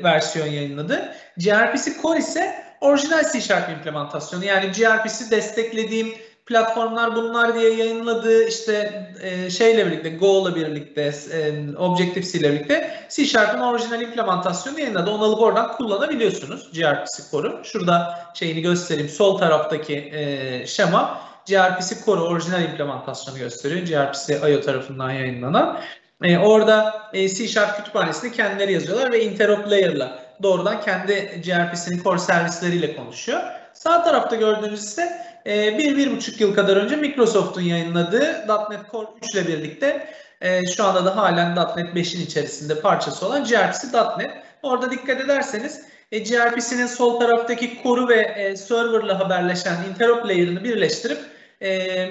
versiyon 0.03 0.47
yayınladı. 0.47 1.15
gRPC 1.37 1.93
Core 2.03 2.19
ise 2.19 2.65
orijinal 2.81 3.33
C 3.33 3.41
Sharp 3.41 3.71
implementasyonu. 3.71 4.45
Yani 4.45 4.67
gRPC 4.67 5.31
desteklediğim 5.31 6.15
platformlar 6.47 7.17
bunlar 7.17 7.55
diye 7.55 7.75
yayınladığı 7.75 8.45
işte 8.45 9.07
e, 9.23 9.51
şeyle 9.51 9.87
birlikte 9.87 10.11
Go 10.11 10.49
ile 10.49 10.55
birlikte 10.55 11.13
e, 11.33 11.77
Objective-C 11.77 12.39
ile 12.39 12.53
birlikte 12.53 13.07
C 13.11 13.25
Sharp'ın 13.25 13.61
orijinal 13.61 14.01
implementasyonu 14.01 14.81
yayınladı. 14.81 15.11
Onu 15.11 15.25
alıp 15.25 15.41
oradan 15.41 15.73
kullanabiliyorsunuz 15.73 16.73
gRPC 16.73 17.23
Core'u. 17.31 17.65
Şurada 17.65 18.19
şeyini 18.35 18.63
göstereyim. 18.63 19.09
Sol 19.09 19.39
taraftaki 19.39 20.11
e, 20.13 20.67
şema 20.67 21.21
gRPC 21.49 22.05
Core 22.05 22.21
orijinal 22.21 22.63
implementasyonu 22.63 23.39
gösteriyor. 23.39 23.87
gRPC 23.87 24.51
IO 24.51 24.61
tarafından 24.61 25.11
yayınlanan. 25.11 25.81
E, 26.23 26.39
orada 26.39 26.95
e, 27.13 27.29
C 27.29 27.49
Sharp 27.49 27.77
kütüphanesini 27.77 28.33
kendileri 28.33 28.73
yazıyorlar 28.73 29.13
ve 29.13 29.25
interop 29.25 29.71
layer'la 29.71 30.19
doğrudan 30.43 30.81
kendi 30.81 31.43
gRPC'nin 31.45 32.03
core 32.03 32.19
servisleriyle 32.19 32.97
konuşuyor. 32.97 33.41
Sağ 33.73 34.05
tarafta 34.05 34.37
gördüğünüz 34.37 34.85
ise 34.85 35.34
bir, 35.47 35.97
bir 35.97 36.17
buçuk 36.17 36.41
yıl 36.41 36.55
kadar 36.55 36.77
önce 36.77 36.97
Microsoft'un 36.97 37.61
yayınladığı 37.61 38.47
.NET 38.71 38.91
Core 38.91 39.07
3 39.23 39.35
ile 39.35 39.47
birlikte 39.47 40.15
e, 40.41 40.67
şu 40.67 40.85
anda 40.85 41.05
da 41.05 41.17
halen 41.17 41.57
.NET 41.57 41.95
5'in 41.95 42.21
içerisinde 42.27 42.81
parçası 42.81 43.27
olan 43.27 43.45
gRPC.NET. 43.45 44.31
Orada 44.63 44.91
dikkat 44.91 45.21
ederseniz 45.21 45.81
e, 46.13 46.19
gRPC'nin 46.19 46.87
sol 46.87 47.21
taraftaki 47.21 47.79
core'u 47.83 48.09
ve 48.09 48.21
e, 48.21 48.57
server'la 48.57 49.21
haberleşen 49.21 49.77
interop 49.91 50.27
layer'ını 50.27 50.65
birleştirip 50.65 51.19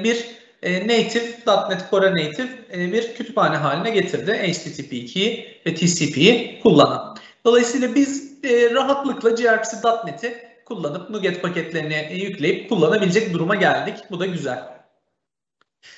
bir 0.04 0.26
native, 0.64 1.26
.NET 1.70 1.90
Core 1.90 2.12
native 2.12 2.92
bir 2.92 3.16
kütüphane 3.16 3.56
haline 3.56 3.90
getirdi. 3.90 4.32
HTTP2 4.32 5.46
ve 5.66 5.76
TCP'yi 5.76 6.60
kullanan. 6.64 7.18
Dolayısıyla 7.46 7.96
biz 7.96 8.34
rahatlıkla 8.74 9.30
gRPC.NET'i 9.30 10.53
kullanıp 10.66 11.10
NuGet 11.10 11.42
paketlerini 11.42 12.22
yükleyip 12.22 12.70
kullanabilecek 12.70 13.34
duruma 13.34 13.56
geldik. 13.56 13.96
Bu 14.12 14.20
da 14.20 14.26
güzel. 14.26 14.74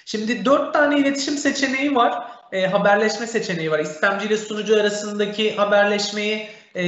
Şimdi 0.05 0.45
dört 0.45 0.73
tane 0.73 0.99
iletişim 0.99 1.37
seçeneği 1.37 1.95
var. 1.95 2.23
E, 2.51 2.67
haberleşme 2.67 3.27
seçeneği 3.27 3.71
var. 3.71 3.79
İstemci 3.79 4.27
ile 4.27 4.37
sunucu 4.37 4.79
arasındaki 4.79 5.55
haberleşmeyi 5.55 6.47
e, 6.75 6.83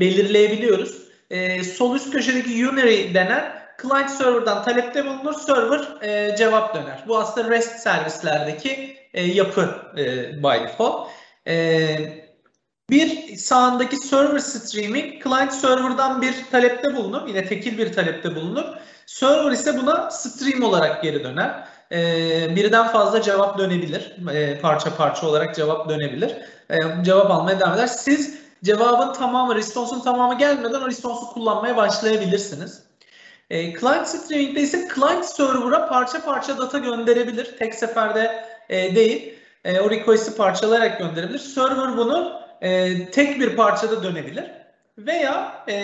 belirleyebiliyoruz. 0.00 1.02
E, 1.30 1.64
sol 1.64 1.96
üst 1.96 2.12
köşedeki 2.12 2.68
Unary 2.68 3.14
denen 3.14 3.62
client 3.82 4.10
server'dan 4.10 4.64
talepte 4.64 5.06
bulunur, 5.06 5.34
server 5.34 6.02
e, 6.02 6.36
cevap 6.36 6.74
döner. 6.74 7.04
Bu 7.08 7.18
aslında 7.18 7.50
REST 7.50 7.78
servislerdeki 7.80 8.96
e, 9.14 9.24
yapı 9.24 9.74
e, 9.96 10.02
by 10.42 10.64
default. 10.64 11.08
E, 11.46 12.21
bir 12.92 13.36
sağındaki 13.36 13.96
server 13.96 14.38
streaming 14.38 15.22
client 15.24 15.52
server'dan 15.52 16.22
bir 16.22 16.34
talepte 16.50 16.96
bulunur. 16.96 17.28
Yine 17.28 17.44
tekil 17.44 17.78
bir 17.78 17.92
talepte 17.92 18.36
bulunur. 18.36 18.64
Server 19.06 19.50
ise 19.50 19.78
buna 19.78 20.10
stream 20.10 20.62
olarak 20.62 21.02
geri 21.02 21.24
döner. 21.24 21.64
Ee, 21.92 22.56
birden 22.56 22.88
fazla 22.88 23.22
cevap 23.22 23.58
dönebilir. 23.58 24.16
Ee, 24.32 24.58
parça 24.60 24.96
parça 24.96 25.26
olarak 25.26 25.54
cevap 25.54 25.88
dönebilir. 25.88 26.36
Ee, 26.70 26.76
cevap 27.04 27.30
almaya 27.30 27.60
devam 27.60 27.74
eder. 27.74 27.86
Siz 27.86 28.38
cevabın 28.64 29.12
tamamı, 29.12 29.54
response'un 29.54 30.00
tamamı 30.00 30.38
gelmeden 30.38 30.80
o 30.80 30.86
response'u 30.86 31.26
kullanmaya 31.26 31.76
başlayabilirsiniz. 31.76 32.82
E, 33.50 33.72
client 33.80 34.08
streaming'de 34.08 34.60
ise 34.60 34.88
client 34.94 35.24
server'a 35.24 35.88
parça 35.88 36.24
parça 36.24 36.58
data 36.58 36.78
gönderebilir. 36.78 37.56
Tek 37.58 37.74
seferde 37.74 38.44
e, 38.68 38.94
değil. 38.94 39.34
E, 39.64 39.80
o 39.80 39.90
request'i 39.90 40.36
parçalayarak 40.36 40.98
gönderebilir. 40.98 41.38
Server 41.38 41.96
bunu 41.96 42.41
e, 42.62 43.10
tek 43.10 43.40
bir 43.40 43.56
parçada 43.56 44.02
dönebilir. 44.02 44.44
Veya 44.98 45.64
e, 45.68 45.74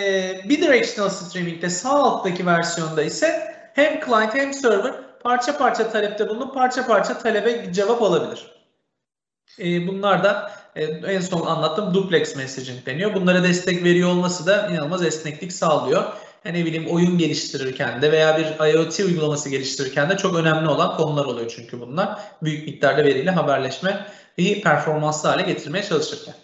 bidirectional 0.49 1.09
streaming'de 1.09 1.69
sağ 1.69 2.03
alttaki 2.03 2.45
versiyonda 2.45 3.03
ise 3.03 3.55
hem 3.73 3.99
client 4.05 4.33
hem 4.33 4.53
server 4.53 4.93
parça 5.23 5.57
parça 5.57 5.91
talepte 5.91 6.29
bulunup 6.29 6.53
parça 6.53 6.87
parça 6.87 7.17
talebe 7.17 7.73
cevap 7.73 8.01
alabilir. 8.01 8.47
E, 9.59 9.87
bunlar 9.87 10.23
da 10.23 10.51
e, 10.75 10.83
en 10.85 11.21
son 11.21 11.45
anlattığım 11.45 11.93
duplex 11.93 12.35
messaging 12.35 12.85
deniyor. 12.85 13.13
Bunlara 13.13 13.43
destek 13.43 13.83
veriyor 13.83 14.09
olması 14.09 14.45
da 14.45 14.67
inanılmaz 14.67 15.03
esneklik 15.03 15.53
sağlıyor. 15.53 16.03
Yani 16.45 16.59
ne 16.59 16.65
bileyim 16.65 16.87
oyun 16.89 17.17
geliştirirken 17.17 18.01
de 18.01 18.11
veya 18.11 18.37
bir 18.37 18.73
IoT 18.73 18.99
uygulaması 18.99 19.49
geliştirirken 19.49 20.09
de 20.09 20.17
çok 20.17 20.35
önemli 20.35 20.69
olan 20.69 20.97
konular 20.97 21.25
oluyor 21.25 21.51
çünkü 21.55 21.81
bunlar. 21.81 22.19
Büyük 22.41 22.67
miktarda 22.67 23.03
veriyle 23.03 23.31
haberleşme 23.31 24.05
bir 24.37 24.61
performanslı 24.61 25.29
hale 25.29 25.41
getirmeye 25.41 25.83
çalışırken. 25.83 26.35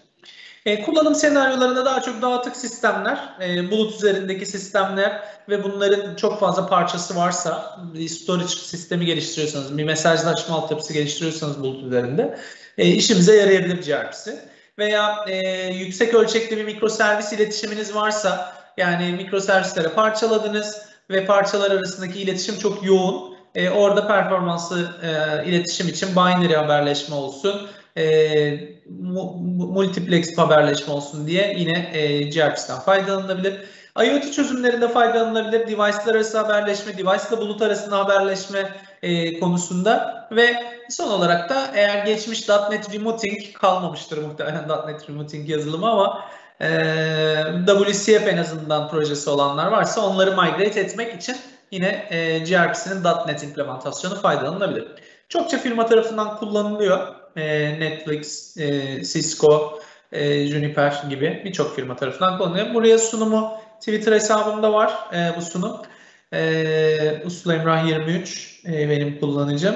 E, 0.66 0.82
kullanım 0.82 1.16
senaryolarında 1.16 1.86
daha 1.86 2.02
çok 2.02 2.22
dağıtık 2.22 2.56
sistemler, 2.56 3.30
e, 3.42 3.72
bulut 3.72 3.96
üzerindeki 3.96 4.46
sistemler 4.46 5.22
ve 5.50 5.64
bunların 5.64 6.16
çok 6.16 6.40
fazla 6.40 6.68
parçası 6.68 7.16
varsa, 7.16 7.80
bir 7.94 8.10
storage 8.10 8.48
sistemi 8.48 9.06
geliştiriyorsanız, 9.06 9.78
bir 9.78 9.84
mesajlaşma 9.84 10.56
altyapısı 10.56 10.94
geliştiriyorsanız 10.94 11.64
bulut 11.64 11.84
üzerinde 11.84 12.38
e, 12.78 12.88
işimize 12.88 13.36
yarayabilir 13.36 13.76
gRPC. 13.76 14.32
Veya 14.78 15.26
e, 15.28 15.68
yüksek 15.74 16.14
ölçekli 16.14 16.58
bir 16.58 16.66
mikroservis 16.66 17.34
iletişiminiz 17.34 17.96
varsa, 17.96 18.54
yani 18.78 19.12
mikroservislere 19.12 19.88
parçaladınız 19.88 20.82
ve 21.10 21.26
parçalar 21.26 21.72
arasındaki 21.72 22.22
iletişim 22.22 22.60
çok 22.60 22.86
yoğun. 22.86 23.36
E, 23.56 23.70
orada 23.70 24.08
performanslı 24.08 24.90
e, 25.04 25.50
iletişim 25.50 25.88
için 25.88 26.12
binary 26.12 26.54
haberleşme 26.54 27.16
olsun, 27.16 27.68
e, 27.98 28.76
multiplex 28.90 30.38
haberleşme 30.38 30.94
olsun 30.94 31.28
diye 31.28 31.56
yine 31.58 31.90
e, 31.94 32.24
gRPC'den 32.30 32.80
faydalanılabilir. 32.80 33.60
IoT 34.04 34.34
çözümlerinde 34.34 34.88
faydalanılabilir. 34.88 35.60
Device'lar 35.60 36.16
arası 36.16 36.38
haberleşme, 36.38 36.94
device 36.98 37.24
ile 37.30 37.38
bulut 37.38 37.62
arasında 37.62 37.98
haberleşme 37.98 38.70
e, 39.04 39.40
konusunda 39.40 40.28
ve 40.32 40.64
son 40.90 41.12
olarak 41.12 41.50
da 41.50 41.72
eğer 41.74 42.06
geçmiş 42.06 42.50
.NET 42.50 42.94
Remoting 42.94 43.54
kalmamıştır 43.54 44.18
muhtemelen 44.18 44.68
.NET 44.88 45.10
Remoting 45.10 45.50
yazılımı 45.50 45.90
ama 45.90 46.26
e, 46.62 46.68
WCF 47.68 48.28
en 48.28 48.38
azından 48.38 48.90
projesi 48.90 49.30
olanlar 49.30 49.68
varsa 49.68 50.02
onları 50.02 50.32
migrate 50.32 50.80
etmek 50.80 51.16
için 51.16 51.36
yine 51.72 52.08
e, 52.10 52.40
gRPC'nin 52.40 53.04
.NET 53.28 53.44
implementasyonu 53.44 54.16
faydalanılabilir. 54.16 54.88
Çokça 55.30 55.58
firma 55.58 55.86
tarafından 55.86 56.38
kullanılıyor. 56.38 57.08
E, 57.36 57.80
Netflix, 57.80 58.58
e, 58.58 59.04
Cisco, 59.04 59.80
e, 60.12 60.48
Juniper 60.48 61.04
gibi 61.10 61.42
birçok 61.46 61.76
firma 61.76 61.96
tarafından 61.96 62.38
kullanılıyor. 62.38 62.74
Buraya 62.74 62.98
sunumu 62.98 63.52
Twitter 63.80 64.12
hesabımda 64.12 64.74
var 64.74 64.94
bu 65.38 65.42
sunum. 65.42 65.78
Usul 67.26 67.52
Emrah 67.52 67.88
23 67.88 68.62
benim 68.66 69.20
kullanıcım. 69.20 69.76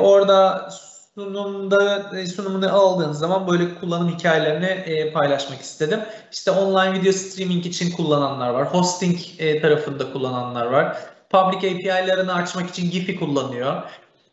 Orada 0.00 0.68
sunumda 1.14 2.10
sunumunu 2.26 2.74
aldığınız 2.74 3.18
zaman 3.18 3.48
böyle 3.48 3.74
kullanım 3.74 4.08
hikayelerini 4.08 5.12
paylaşmak 5.12 5.60
istedim. 5.60 6.00
İşte 6.32 6.50
online 6.50 7.00
video 7.00 7.12
streaming 7.12 7.66
için 7.66 7.90
kullananlar 7.90 8.50
var. 8.50 8.66
Hosting 8.74 9.18
tarafında 9.62 10.12
kullananlar 10.12 10.66
var. 10.66 10.96
Public 11.30 11.70
API'larını 11.70 12.34
açmak 12.34 12.70
için 12.70 12.90
Giphy 12.90 13.18
kullanıyor 13.18 13.82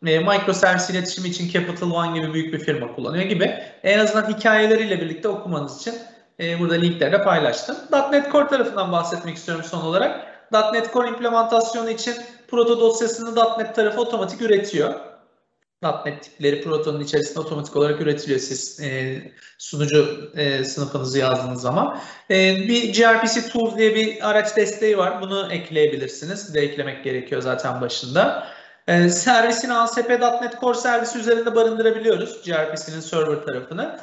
e, 0.05 0.19
microservice 0.19 0.93
iletişimi 0.93 1.29
için 1.29 1.49
Capital 1.49 1.91
One 1.91 2.19
gibi 2.19 2.33
büyük 2.33 2.53
bir 2.53 2.59
firma 2.59 2.95
kullanıyor 2.95 3.23
gibi. 3.23 3.59
En 3.83 3.99
azından 3.99 4.29
hikayeleriyle 4.29 5.01
birlikte 5.01 5.27
okumanız 5.27 5.81
için 5.81 5.93
e, 6.39 6.59
burada 6.59 6.73
linklerle 6.73 7.23
paylaştım. 7.23 7.75
.NET 8.11 8.31
Core 8.31 8.47
tarafından 8.47 8.91
bahsetmek 8.91 9.37
istiyorum 9.37 9.65
son 9.69 9.81
olarak. 9.81 10.33
.NET 10.73 10.93
Core 10.93 11.09
implementasyonu 11.09 11.89
için 11.89 12.15
proto 12.47 12.79
dosyasını 12.79 13.35
.NET 13.59 13.75
tarafı 13.75 14.01
otomatik 14.01 14.41
üretiyor. 14.41 14.93
.NET 16.05 16.23
tipleri 16.23 16.61
Proton'un 16.61 16.99
içerisinde 16.99 17.39
otomatik 17.39 17.75
olarak 17.75 18.01
üretiliyor 18.01 18.39
siz 18.39 18.79
e, 18.79 19.21
sunucu 19.57 20.31
e, 20.35 20.63
sınıfınızı 20.63 21.19
yazdığınız 21.19 21.61
zaman. 21.61 21.99
E, 22.29 22.57
bir 22.57 22.93
gRPC 22.93 23.49
Tools 23.49 23.77
diye 23.77 23.95
bir 23.95 24.29
araç 24.29 24.57
desteği 24.57 24.97
var. 24.97 25.21
Bunu 25.21 25.47
ekleyebilirsiniz. 25.51 26.53
de 26.53 26.61
eklemek 26.61 27.03
gerekiyor 27.03 27.41
zaten 27.41 27.81
başında. 27.81 28.47
E, 28.87 29.09
servisini 29.09 29.73
ASP.NET 29.73 30.59
Core 30.61 30.77
servisi 30.77 31.19
üzerinde 31.19 31.55
barındırabiliyoruz 31.55 32.43
gRPC'nin 32.45 32.99
server 32.99 33.41
tarafını. 33.45 33.99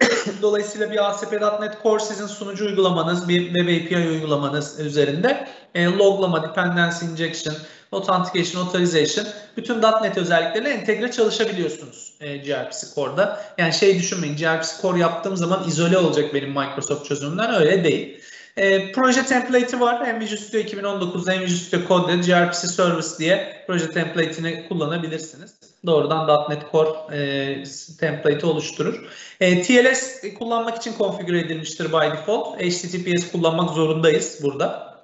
Dolayısıyla 0.42 0.90
bir 0.90 1.08
ASP.NET 1.08 1.82
Core 1.82 2.02
sizin 2.02 2.26
sunucu 2.26 2.66
uygulamanız, 2.66 3.28
bir 3.28 3.46
Web 3.46 3.68
API 3.68 4.08
uygulamanız 4.08 4.80
üzerinde 4.80 5.48
e, 5.74 5.84
loglama, 5.84 6.42
dependency 6.42 7.06
injection, 7.06 7.54
authentication, 7.92 8.66
authorization 8.66 9.26
bütün 9.56 9.82
.NET 9.82 10.18
özellikleriyle 10.18 10.70
entegre 10.70 11.10
çalışabiliyorsunuz 11.10 12.12
e, 12.20 12.36
gRPC 12.36 12.86
Core'da. 12.94 13.40
Yani 13.58 13.72
şey 13.72 13.98
düşünmeyin 13.98 14.36
gRPC 14.36 14.82
Core 14.82 14.98
yaptığım 14.98 15.36
zaman 15.36 15.68
izole 15.68 15.98
olacak 15.98 16.34
benim 16.34 16.48
Microsoft 16.48 17.06
çözümümden 17.06 17.54
öyle 17.54 17.84
değil. 17.84 18.20
E, 18.56 18.92
proje 18.92 19.26
template'i 19.26 19.80
var. 19.80 20.06
hem 20.06 20.26
Studio 20.26 20.60
2019'da 20.60 21.32
hem 21.32 21.48
Studio 21.48 21.88
Code'de 21.88 22.16
gRPC 22.16 22.66
Service 22.68 23.08
diye 23.18 23.64
proje 23.66 23.90
template'ini 23.90 24.68
kullanabilirsiniz. 24.68 25.54
Doğrudan 25.86 26.50
.NET 26.50 26.62
Core 26.72 27.16
e, 27.16 27.64
template'i 28.00 28.46
oluşturur. 28.46 29.08
E, 29.40 29.62
TLS 29.62 30.22
kullanmak 30.38 30.76
için 30.76 30.92
konfigüre 30.92 31.40
edilmiştir 31.40 31.92
by 31.92 32.16
default. 32.16 32.60
HTTPS 32.60 33.32
kullanmak 33.32 33.70
zorundayız 33.70 34.40
burada. 34.42 34.94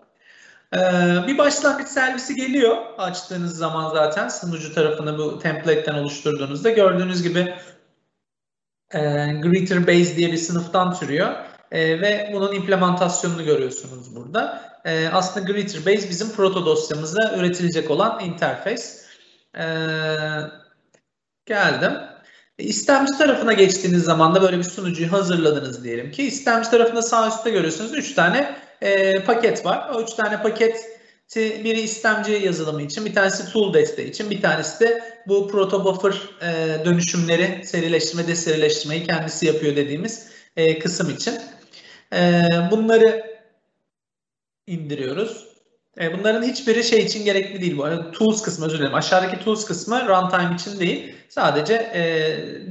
E, 0.74 0.78
bir 1.26 1.38
başlangıç 1.38 1.88
servisi 1.88 2.34
geliyor 2.34 2.76
açtığınız 2.98 3.56
zaman 3.56 3.90
zaten 3.90 4.28
sunucu 4.28 4.74
tarafını 4.74 5.18
bu 5.18 5.38
template'ten 5.38 5.94
oluşturduğunuzda 5.94 6.70
gördüğünüz 6.70 7.22
gibi 7.22 7.54
e, 8.94 9.00
Greeter 9.42 9.86
Base 9.86 10.16
diye 10.16 10.32
bir 10.32 10.36
sınıftan 10.36 10.94
türüyor. 10.94 11.49
E, 11.70 12.00
ve 12.00 12.30
bunun 12.32 12.54
implementasyonunu 12.54 13.44
görüyorsunuz 13.44 14.16
burada. 14.16 14.70
E, 14.84 15.08
aslında 15.08 15.52
Greeter 15.52 15.86
Base 15.86 16.10
bizim 16.10 16.30
proto 16.30 16.66
dosyamızda 16.66 17.36
üretilecek 17.36 17.90
olan 17.90 18.24
interface. 18.24 18.82
E, 19.58 19.64
geldim. 21.46 21.92
E, 22.58 22.64
istemci 22.64 23.18
tarafına 23.18 23.52
geçtiğiniz 23.52 24.04
zaman 24.04 24.34
da 24.34 24.42
böyle 24.42 24.58
bir 24.58 24.64
sunucuyu 24.64 25.12
hazırladınız 25.12 25.84
diyelim 25.84 26.10
ki. 26.10 26.22
İstemci 26.22 26.70
tarafında 26.70 27.02
sağ 27.02 27.28
üstte 27.28 27.50
görüyorsunuz 27.50 27.94
3 27.94 28.14
tane 28.14 28.56
e, 28.80 29.22
paket 29.24 29.66
var. 29.66 29.90
O 29.94 30.02
3 30.02 30.12
tane 30.14 30.42
paket 30.42 31.00
biri 31.36 31.80
istemci 31.80 32.32
yazılımı 32.32 32.82
için, 32.82 33.04
bir 33.04 33.14
tanesi 33.14 33.52
tool 33.52 33.74
desteği 33.74 34.10
için, 34.10 34.30
bir 34.30 34.40
tanesi 34.40 34.80
de 34.80 35.02
bu 35.26 35.48
proto 35.48 35.84
buffer 35.84 36.14
e, 36.42 36.84
dönüşümleri, 36.84 37.66
serileştirme, 37.66 38.28
deserileştirmeyi 38.28 39.06
kendisi 39.06 39.46
yapıyor 39.46 39.76
dediğimiz 39.76 40.26
e, 40.56 40.78
kısım 40.78 41.10
için. 41.10 41.34
E, 42.14 42.42
bunları 42.70 43.40
indiriyoruz. 44.66 45.46
E, 46.00 46.18
bunların 46.18 46.42
hiçbiri 46.42 46.84
şey 46.84 47.00
için 47.00 47.24
gerekli 47.24 47.60
değil 47.60 47.78
bu. 47.78 47.86
Yani 47.86 48.10
tools 48.12 48.42
kısmı 48.42 48.66
özür 48.66 48.78
dilerim. 48.78 48.94
Aşağıdaki 48.94 49.44
tools 49.44 49.64
kısmı 49.64 50.08
runtime 50.08 50.54
için 50.54 50.80
değil. 50.80 51.14
Sadece 51.28 51.74
e, 51.74 52.02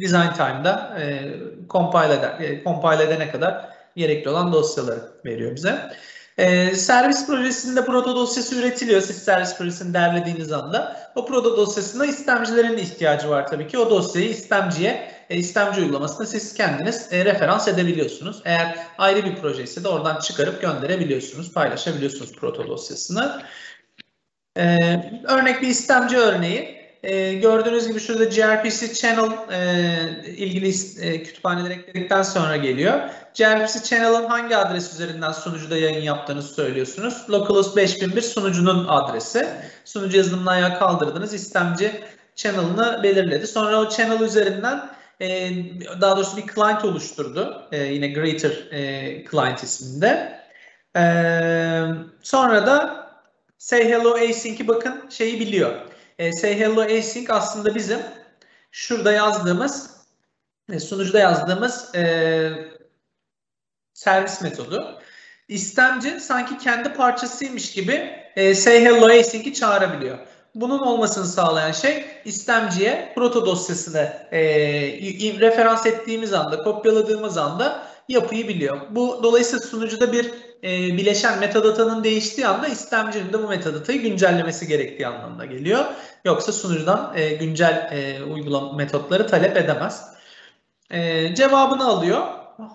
design 0.01 0.33
time'da 0.37 0.97
e, 1.01 1.33
compile, 1.69 2.13
eder, 2.13 2.39
e, 2.39 2.63
compile 2.63 3.03
edene 3.03 3.31
kadar 3.31 3.69
gerekli 3.95 4.29
olan 4.29 4.53
dosyaları 4.53 5.11
veriyor 5.25 5.55
bize. 5.55 5.91
Ee, 6.39 6.75
servis 6.75 7.27
projesinde 7.27 7.85
proto 7.85 8.15
dosyası 8.15 8.55
üretiliyor. 8.55 9.01
Siz 9.01 9.17
servis 9.23 9.57
projesini 9.57 9.93
derlediğiniz 9.93 10.51
anda 10.51 11.11
o 11.15 11.25
proto 11.25 11.57
dosyasında 11.57 12.05
istemcilerin 12.05 12.77
ihtiyacı 12.77 13.29
var 13.29 13.47
tabii 13.47 13.67
ki. 13.67 13.77
O 13.77 13.89
dosyayı 13.89 14.29
istemciye, 14.29 15.11
istemci 15.37 15.81
uygulamasında 15.81 16.25
siz 16.25 16.53
kendiniz 16.53 17.07
e, 17.11 17.25
referans 17.25 17.67
edebiliyorsunuz. 17.67 18.41
Eğer 18.45 18.77
ayrı 18.97 19.25
bir 19.25 19.35
proje 19.35 19.63
ise 19.63 19.83
de 19.83 19.87
oradan 19.87 20.19
çıkarıp 20.19 20.61
gönderebiliyorsunuz, 20.61 21.53
paylaşabiliyorsunuz 21.53 22.31
proto 22.35 22.67
dosyasını. 22.67 23.41
Ee, 24.57 25.21
örnek 25.23 25.61
bir 25.61 25.67
istemci 25.67 26.17
örneği. 26.17 26.79
E, 27.03 27.33
gördüğünüz 27.33 27.87
gibi 27.87 27.99
şurada 27.99 28.23
gRPC 28.23 28.93
channel 28.93 29.31
e, 29.51 30.31
ilgili 30.31 30.69
e, 31.01 31.23
kütüphaneleri 31.23 31.73
ekledikten 31.73 32.23
sonra 32.23 32.57
geliyor. 32.57 32.99
gRPC 33.37 33.83
channel'ın 33.83 34.25
hangi 34.25 34.55
adres 34.55 34.93
üzerinden 34.93 35.31
sunucuda 35.31 35.77
yayın 35.77 36.03
yaptığınızı 36.03 36.53
söylüyorsunuz. 36.53 37.25
Localhost 37.29 37.77
5001 37.77 38.21
sunucunun 38.21 38.87
adresi. 38.87 39.47
Sunucu 39.85 40.17
yazılımını 40.17 40.49
ayağa 40.51 40.79
kaldırdınız. 40.79 41.33
İstemci 41.33 42.03
channel'ını 42.35 43.03
belirledi. 43.03 43.47
Sonra 43.47 43.79
o 43.79 43.89
channel 43.89 44.21
üzerinden 44.21 44.89
e, 45.21 45.51
daha 46.01 46.17
doğrusu 46.17 46.37
bir 46.37 46.47
client 46.53 46.85
oluşturdu. 46.85 47.67
E, 47.71 47.83
yine 47.83 48.07
Greater 48.07 48.71
e, 48.71 49.25
client 49.31 49.63
isminde. 49.63 50.39
E, 50.95 51.01
sonra 52.21 52.65
da 52.65 53.09
Say 53.57 53.89
Hello 53.89 54.13
Async'i 54.15 54.67
bakın 54.67 55.09
şeyi 55.09 55.39
biliyor 55.39 55.89
say 56.31 56.59
hello 56.59 56.81
async 56.81 57.29
aslında 57.29 57.75
bizim 57.75 57.99
şurada 58.71 59.11
yazdığımız 59.11 59.89
e, 60.71 60.79
sunucuda 60.79 61.19
yazdığımız 61.19 61.95
e, 61.95 62.51
servis 63.93 64.41
metodu. 64.41 65.01
İstemci 65.47 66.19
sanki 66.19 66.57
kendi 66.57 66.93
parçasıymış 66.93 67.71
gibi 67.71 68.11
say 68.55 68.81
hello 68.81 69.19
async'i 69.19 69.53
çağırabiliyor. 69.53 70.17
Bunun 70.55 70.79
olmasını 70.79 71.25
sağlayan 71.25 71.71
şey 71.71 72.05
istemciye 72.25 73.11
proto 73.15 73.45
dosyasını 73.45 74.13
e, 74.31 74.41
referans 75.39 75.85
ettiğimiz 75.85 76.33
anda, 76.33 76.63
kopyaladığımız 76.63 77.37
anda 77.37 77.83
yapıyı 78.09 78.47
biliyor. 78.47 78.81
Bu 78.89 79.19
dolayısıyla 79.23 79.65
sunucuda 79.65 80.13
bir 80.13 80.25
e, 80.63 80.97
bileşen 80.97 81.39
metadatanın 81.39 82.03
değiştiği 82.03 82.47
anda 82.47 82.67
istemcinin 82.67 83.33
de 83.33 83.43
bu 83.43 83.47
metadatayı 83.47 84.01
güncellemesi 84.01 84.67
gerektiği 84.67 85.07
anlamına 85.07 85.45
geliyor. 85.45 85.85
Yoksa 86.25 86.51
sunucudan 86.51 87.11
e, 87.15 87.29
güncel 87.29 87.89
e, 87.91 88.23
uygulama 88.23 88.73
metotları 88.73 89.27
talep 89.27 89.57
edemez. 89.57 90.13
E, 90.91 91.35
cevabını 91.35 91.87
alıyor. 91.87 92.21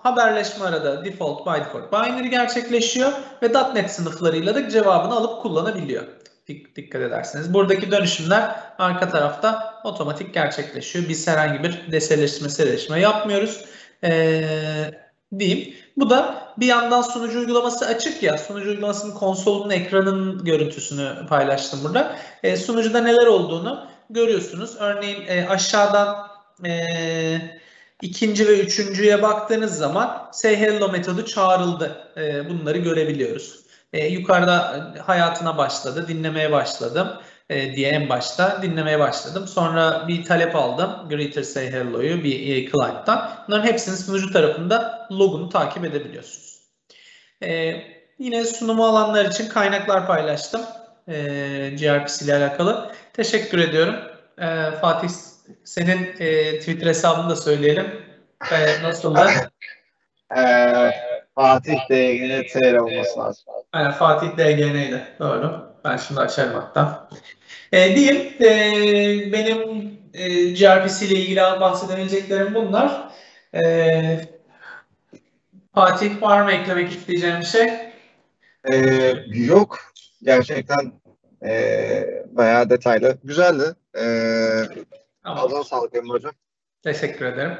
Haberleşme 0.03 0.65
arada 0.65 1.05
default 1.05 1.45
by 1.45 1.59
default 1.59 1.91
binary 1.91 2.27
gerçekleşiyor 2.27 3.11
ve 3.43 3.53
.NET 3.73 3.91
sınıflarıyla 3.91 4.55
da 4.55 4.69
cevabını 4.69 5.15
alıp 5.15 5.41
kullanabiliyor. 5.41 6.03
Dikkat 6.47 7.01
ederseniz. 7.01 7.53
Buradaki 7.53 7.91
dönüşümler 7.91 8.55
arka 8.77 9.09
tarafta 9.09 9.81
otomatik 9.83 10.33
gerçekleşiyor. 10.33 11.09
Biz 11.09 11.27
herhangi 11.27 11.63
bir 11.63 11.91
deseleştirme, 11.91 12.49
serileştirme 12.49 12.99
yapmıyoruz. 12.99 13.65
Ee, 14.03 14.91
diyeyim. 15.39 15.73
Bu 15.97 16.09
da 16.09 16.51
bir 16.57 16.65
yandan 16.65 17.01
sunucu 17.01 17.39
uygulaması 17.39 17.85
açık 17.85 18.23
ya. 18.23 18.37
Sunucu 18.37 18.69
uygulamasının 18.69 19.13
konsolunun 19.13 19.69
ekranının 19.69 20.43
görüntüsünü 20.43 21.27
paylaştım 21.29 21.79
burada. 21.83 22.15
E, 22.43 22.57
sunucuda 22.57 23.01
neler 23.01 23.25
olduğunu 23.25 23.87
görüyorsunuz. 24.09 24.75
Örneğin 24.79 25.27
e, 25.27 25.47
aşağıdan 25.49 26.27
e, 26.65 26.71
ikinci 28.01 28.47
ve 28.47 28.59
üçüncüye 28.59 29.21
baktığınız 29.21 29.77
zaman 29.77 30.29
say 30.31 30.59
hello 30.59 30.91
metodu 30.91 31.25
çağrıldı. 31.25 32.11
E, 32.17 32.49
bunları 32.49 32.77
görebiliyoruz. 32.77 33.64
E, 33.95 34.07
yukarıda 34.07 34.93
hayatına 35.05 35.57
başladı, 35.57 36.07
dinlemeye 36.07 36.51
başladım 36.51 37.07
e, 37.49 37.75
diye 37.75 37.89
en 37.89 38.09
başta 38.09 38.61
dinlemeye 38.61 38.99
başladım. 38.99 39.47
Sonra 39.47 40.07
bir 40.07 40.23
talep 40.23 40.55
aldım. 40.55 41.09
Greater 41.09 41.43
Say 41.43 41.71
Hello'yu 41.71 42.23
bir 42.23 42.39
e, 42.39 42.71
client'tan. 42.71 43.31
Bunların 43.47 43.67
hepsini 43.67 43.97
sunucu 43.97 44.33
tarafında 44.33 45.07
logunu 45.11 45.49
takip 45.49 45.85
edebiliyorsunuz. 45.85 46.61
E, 47.43 47.81
yine 48.19 48.45
sunumu 48.45 48.85
alanlar 48.85 49.25
için 49.25 49.49
kaynaklar 49.49 50.07
paylaştım. 50.07 50.61
E, 51.07 51.13
gRPC 51.79 52.25
ile 52.25 52.35
alakalı. 52.35 52.91
Teşekkür 53.13 53.59
ediyorum. 53.59 53.95
E, 54.37 54.71
Fatih 54.81 55.09
senin 55.63 56.15
e, 56.19 56.59
Twitter 56.59 56.87
hesabını 56.87 57.29
da 57.29 57.35
söyleyelim. 57.35 57.87
E, 58.51 58.83
nasıl 58.83 59.15
da? 59.15 59.29
Fatih 61.35 61.79
DGN 61.89 62.47
TR 62.47 62.77
olması 62.77 63.19
lazım. 63.19 63.45
Aynen 63.71 63.91
Fatih 63.91 64.27
DGN'ydi. 64.37 65.03
Doğru. 65.19 65.75
Ben 65.83 65.97
şimdi 65.97 66.19
açarım 66.19 66.53
hatta. 66.53 67.09
E, 67.71 67.95
diyeyim 67.95 68.33
e, 68.41 69.31
benim 69.31 69.91
e, 70.13 70.53
gRPC 70.53 71.05
ile 71.05 71.15
ilgili 71.15 71.39
bahsedebileceklerim 71.39 72.55
bunlar. 72.55 73.09
E, 73.55 74.35
Fatih 75.75 76.21
var 76.21 76.41
mı 76.41 76.51
eklemek 76.51 76.91
isteyeceğim 76.91 77.39
bir 77.39 77.45
şey? 77.45 77.69
Ee, 78.71 79.13
yok. 79.33 79.79
Gerçekten 80.23 80.91
e, 81.45 82.03
bayağı 82.31 82.69
detaylı. 82.69 83.17
Güzeldi. 83.23 83.63
Ee, 83.97 84.63
tamam. 85.23 85.63
sağlık 85.63 85.95
Emre 85.95 86.09
Hocam. 86.09 86.31
Teşekkür 86.83 87.25
ederim. 87.25 87.57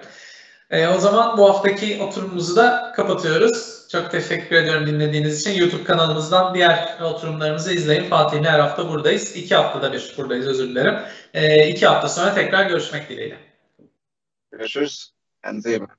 E, 0.70 0.88
o 0.88 1.00
zaman 1.00 1.38
bu 1.38 1.50
haftaki 1.50 2.04
oturumumuzu 2.04 2.56
da 2.56 2.92
kapatıyoruz. 2.96 3.88
Çok 3.92 4.12
teşekkür 4.12 4.56
ediyorum 4.56 4.88
dinlediğiniz 4.88 5.42
için. 5.42 5.60
YouTube 5.60 5.84
kanalımızdan 5.84 6.54
diğer 6.54 7.00
oturumlarımızı 7.02 7.74
izleyin. 7.74 8.10
Fatih 8.10 8.46
her 8.46 8.60
hafta 8.60 8.90
buradayız. 8.90 9.36
İki 9.36 9.56
haftada 9.56 9.94
bir 9.94 10.14
buradayız 10.18 10.48
özür 10.48 10.70
dilerim. 10.70 10.96
E, 11.34 11.68
iki 11.68 11.88
hafta 11.88 12.10
sonra 12.10 12.34
tekrar 12.34 12.70
görüşmek 12.70 13.10
dileğiyle. 13.10 13.38
Görüşürüz. 14.52 15.12
Kendinize 15.44 15.70
iyi 15.70 15.82
bakın. 15.82 15.98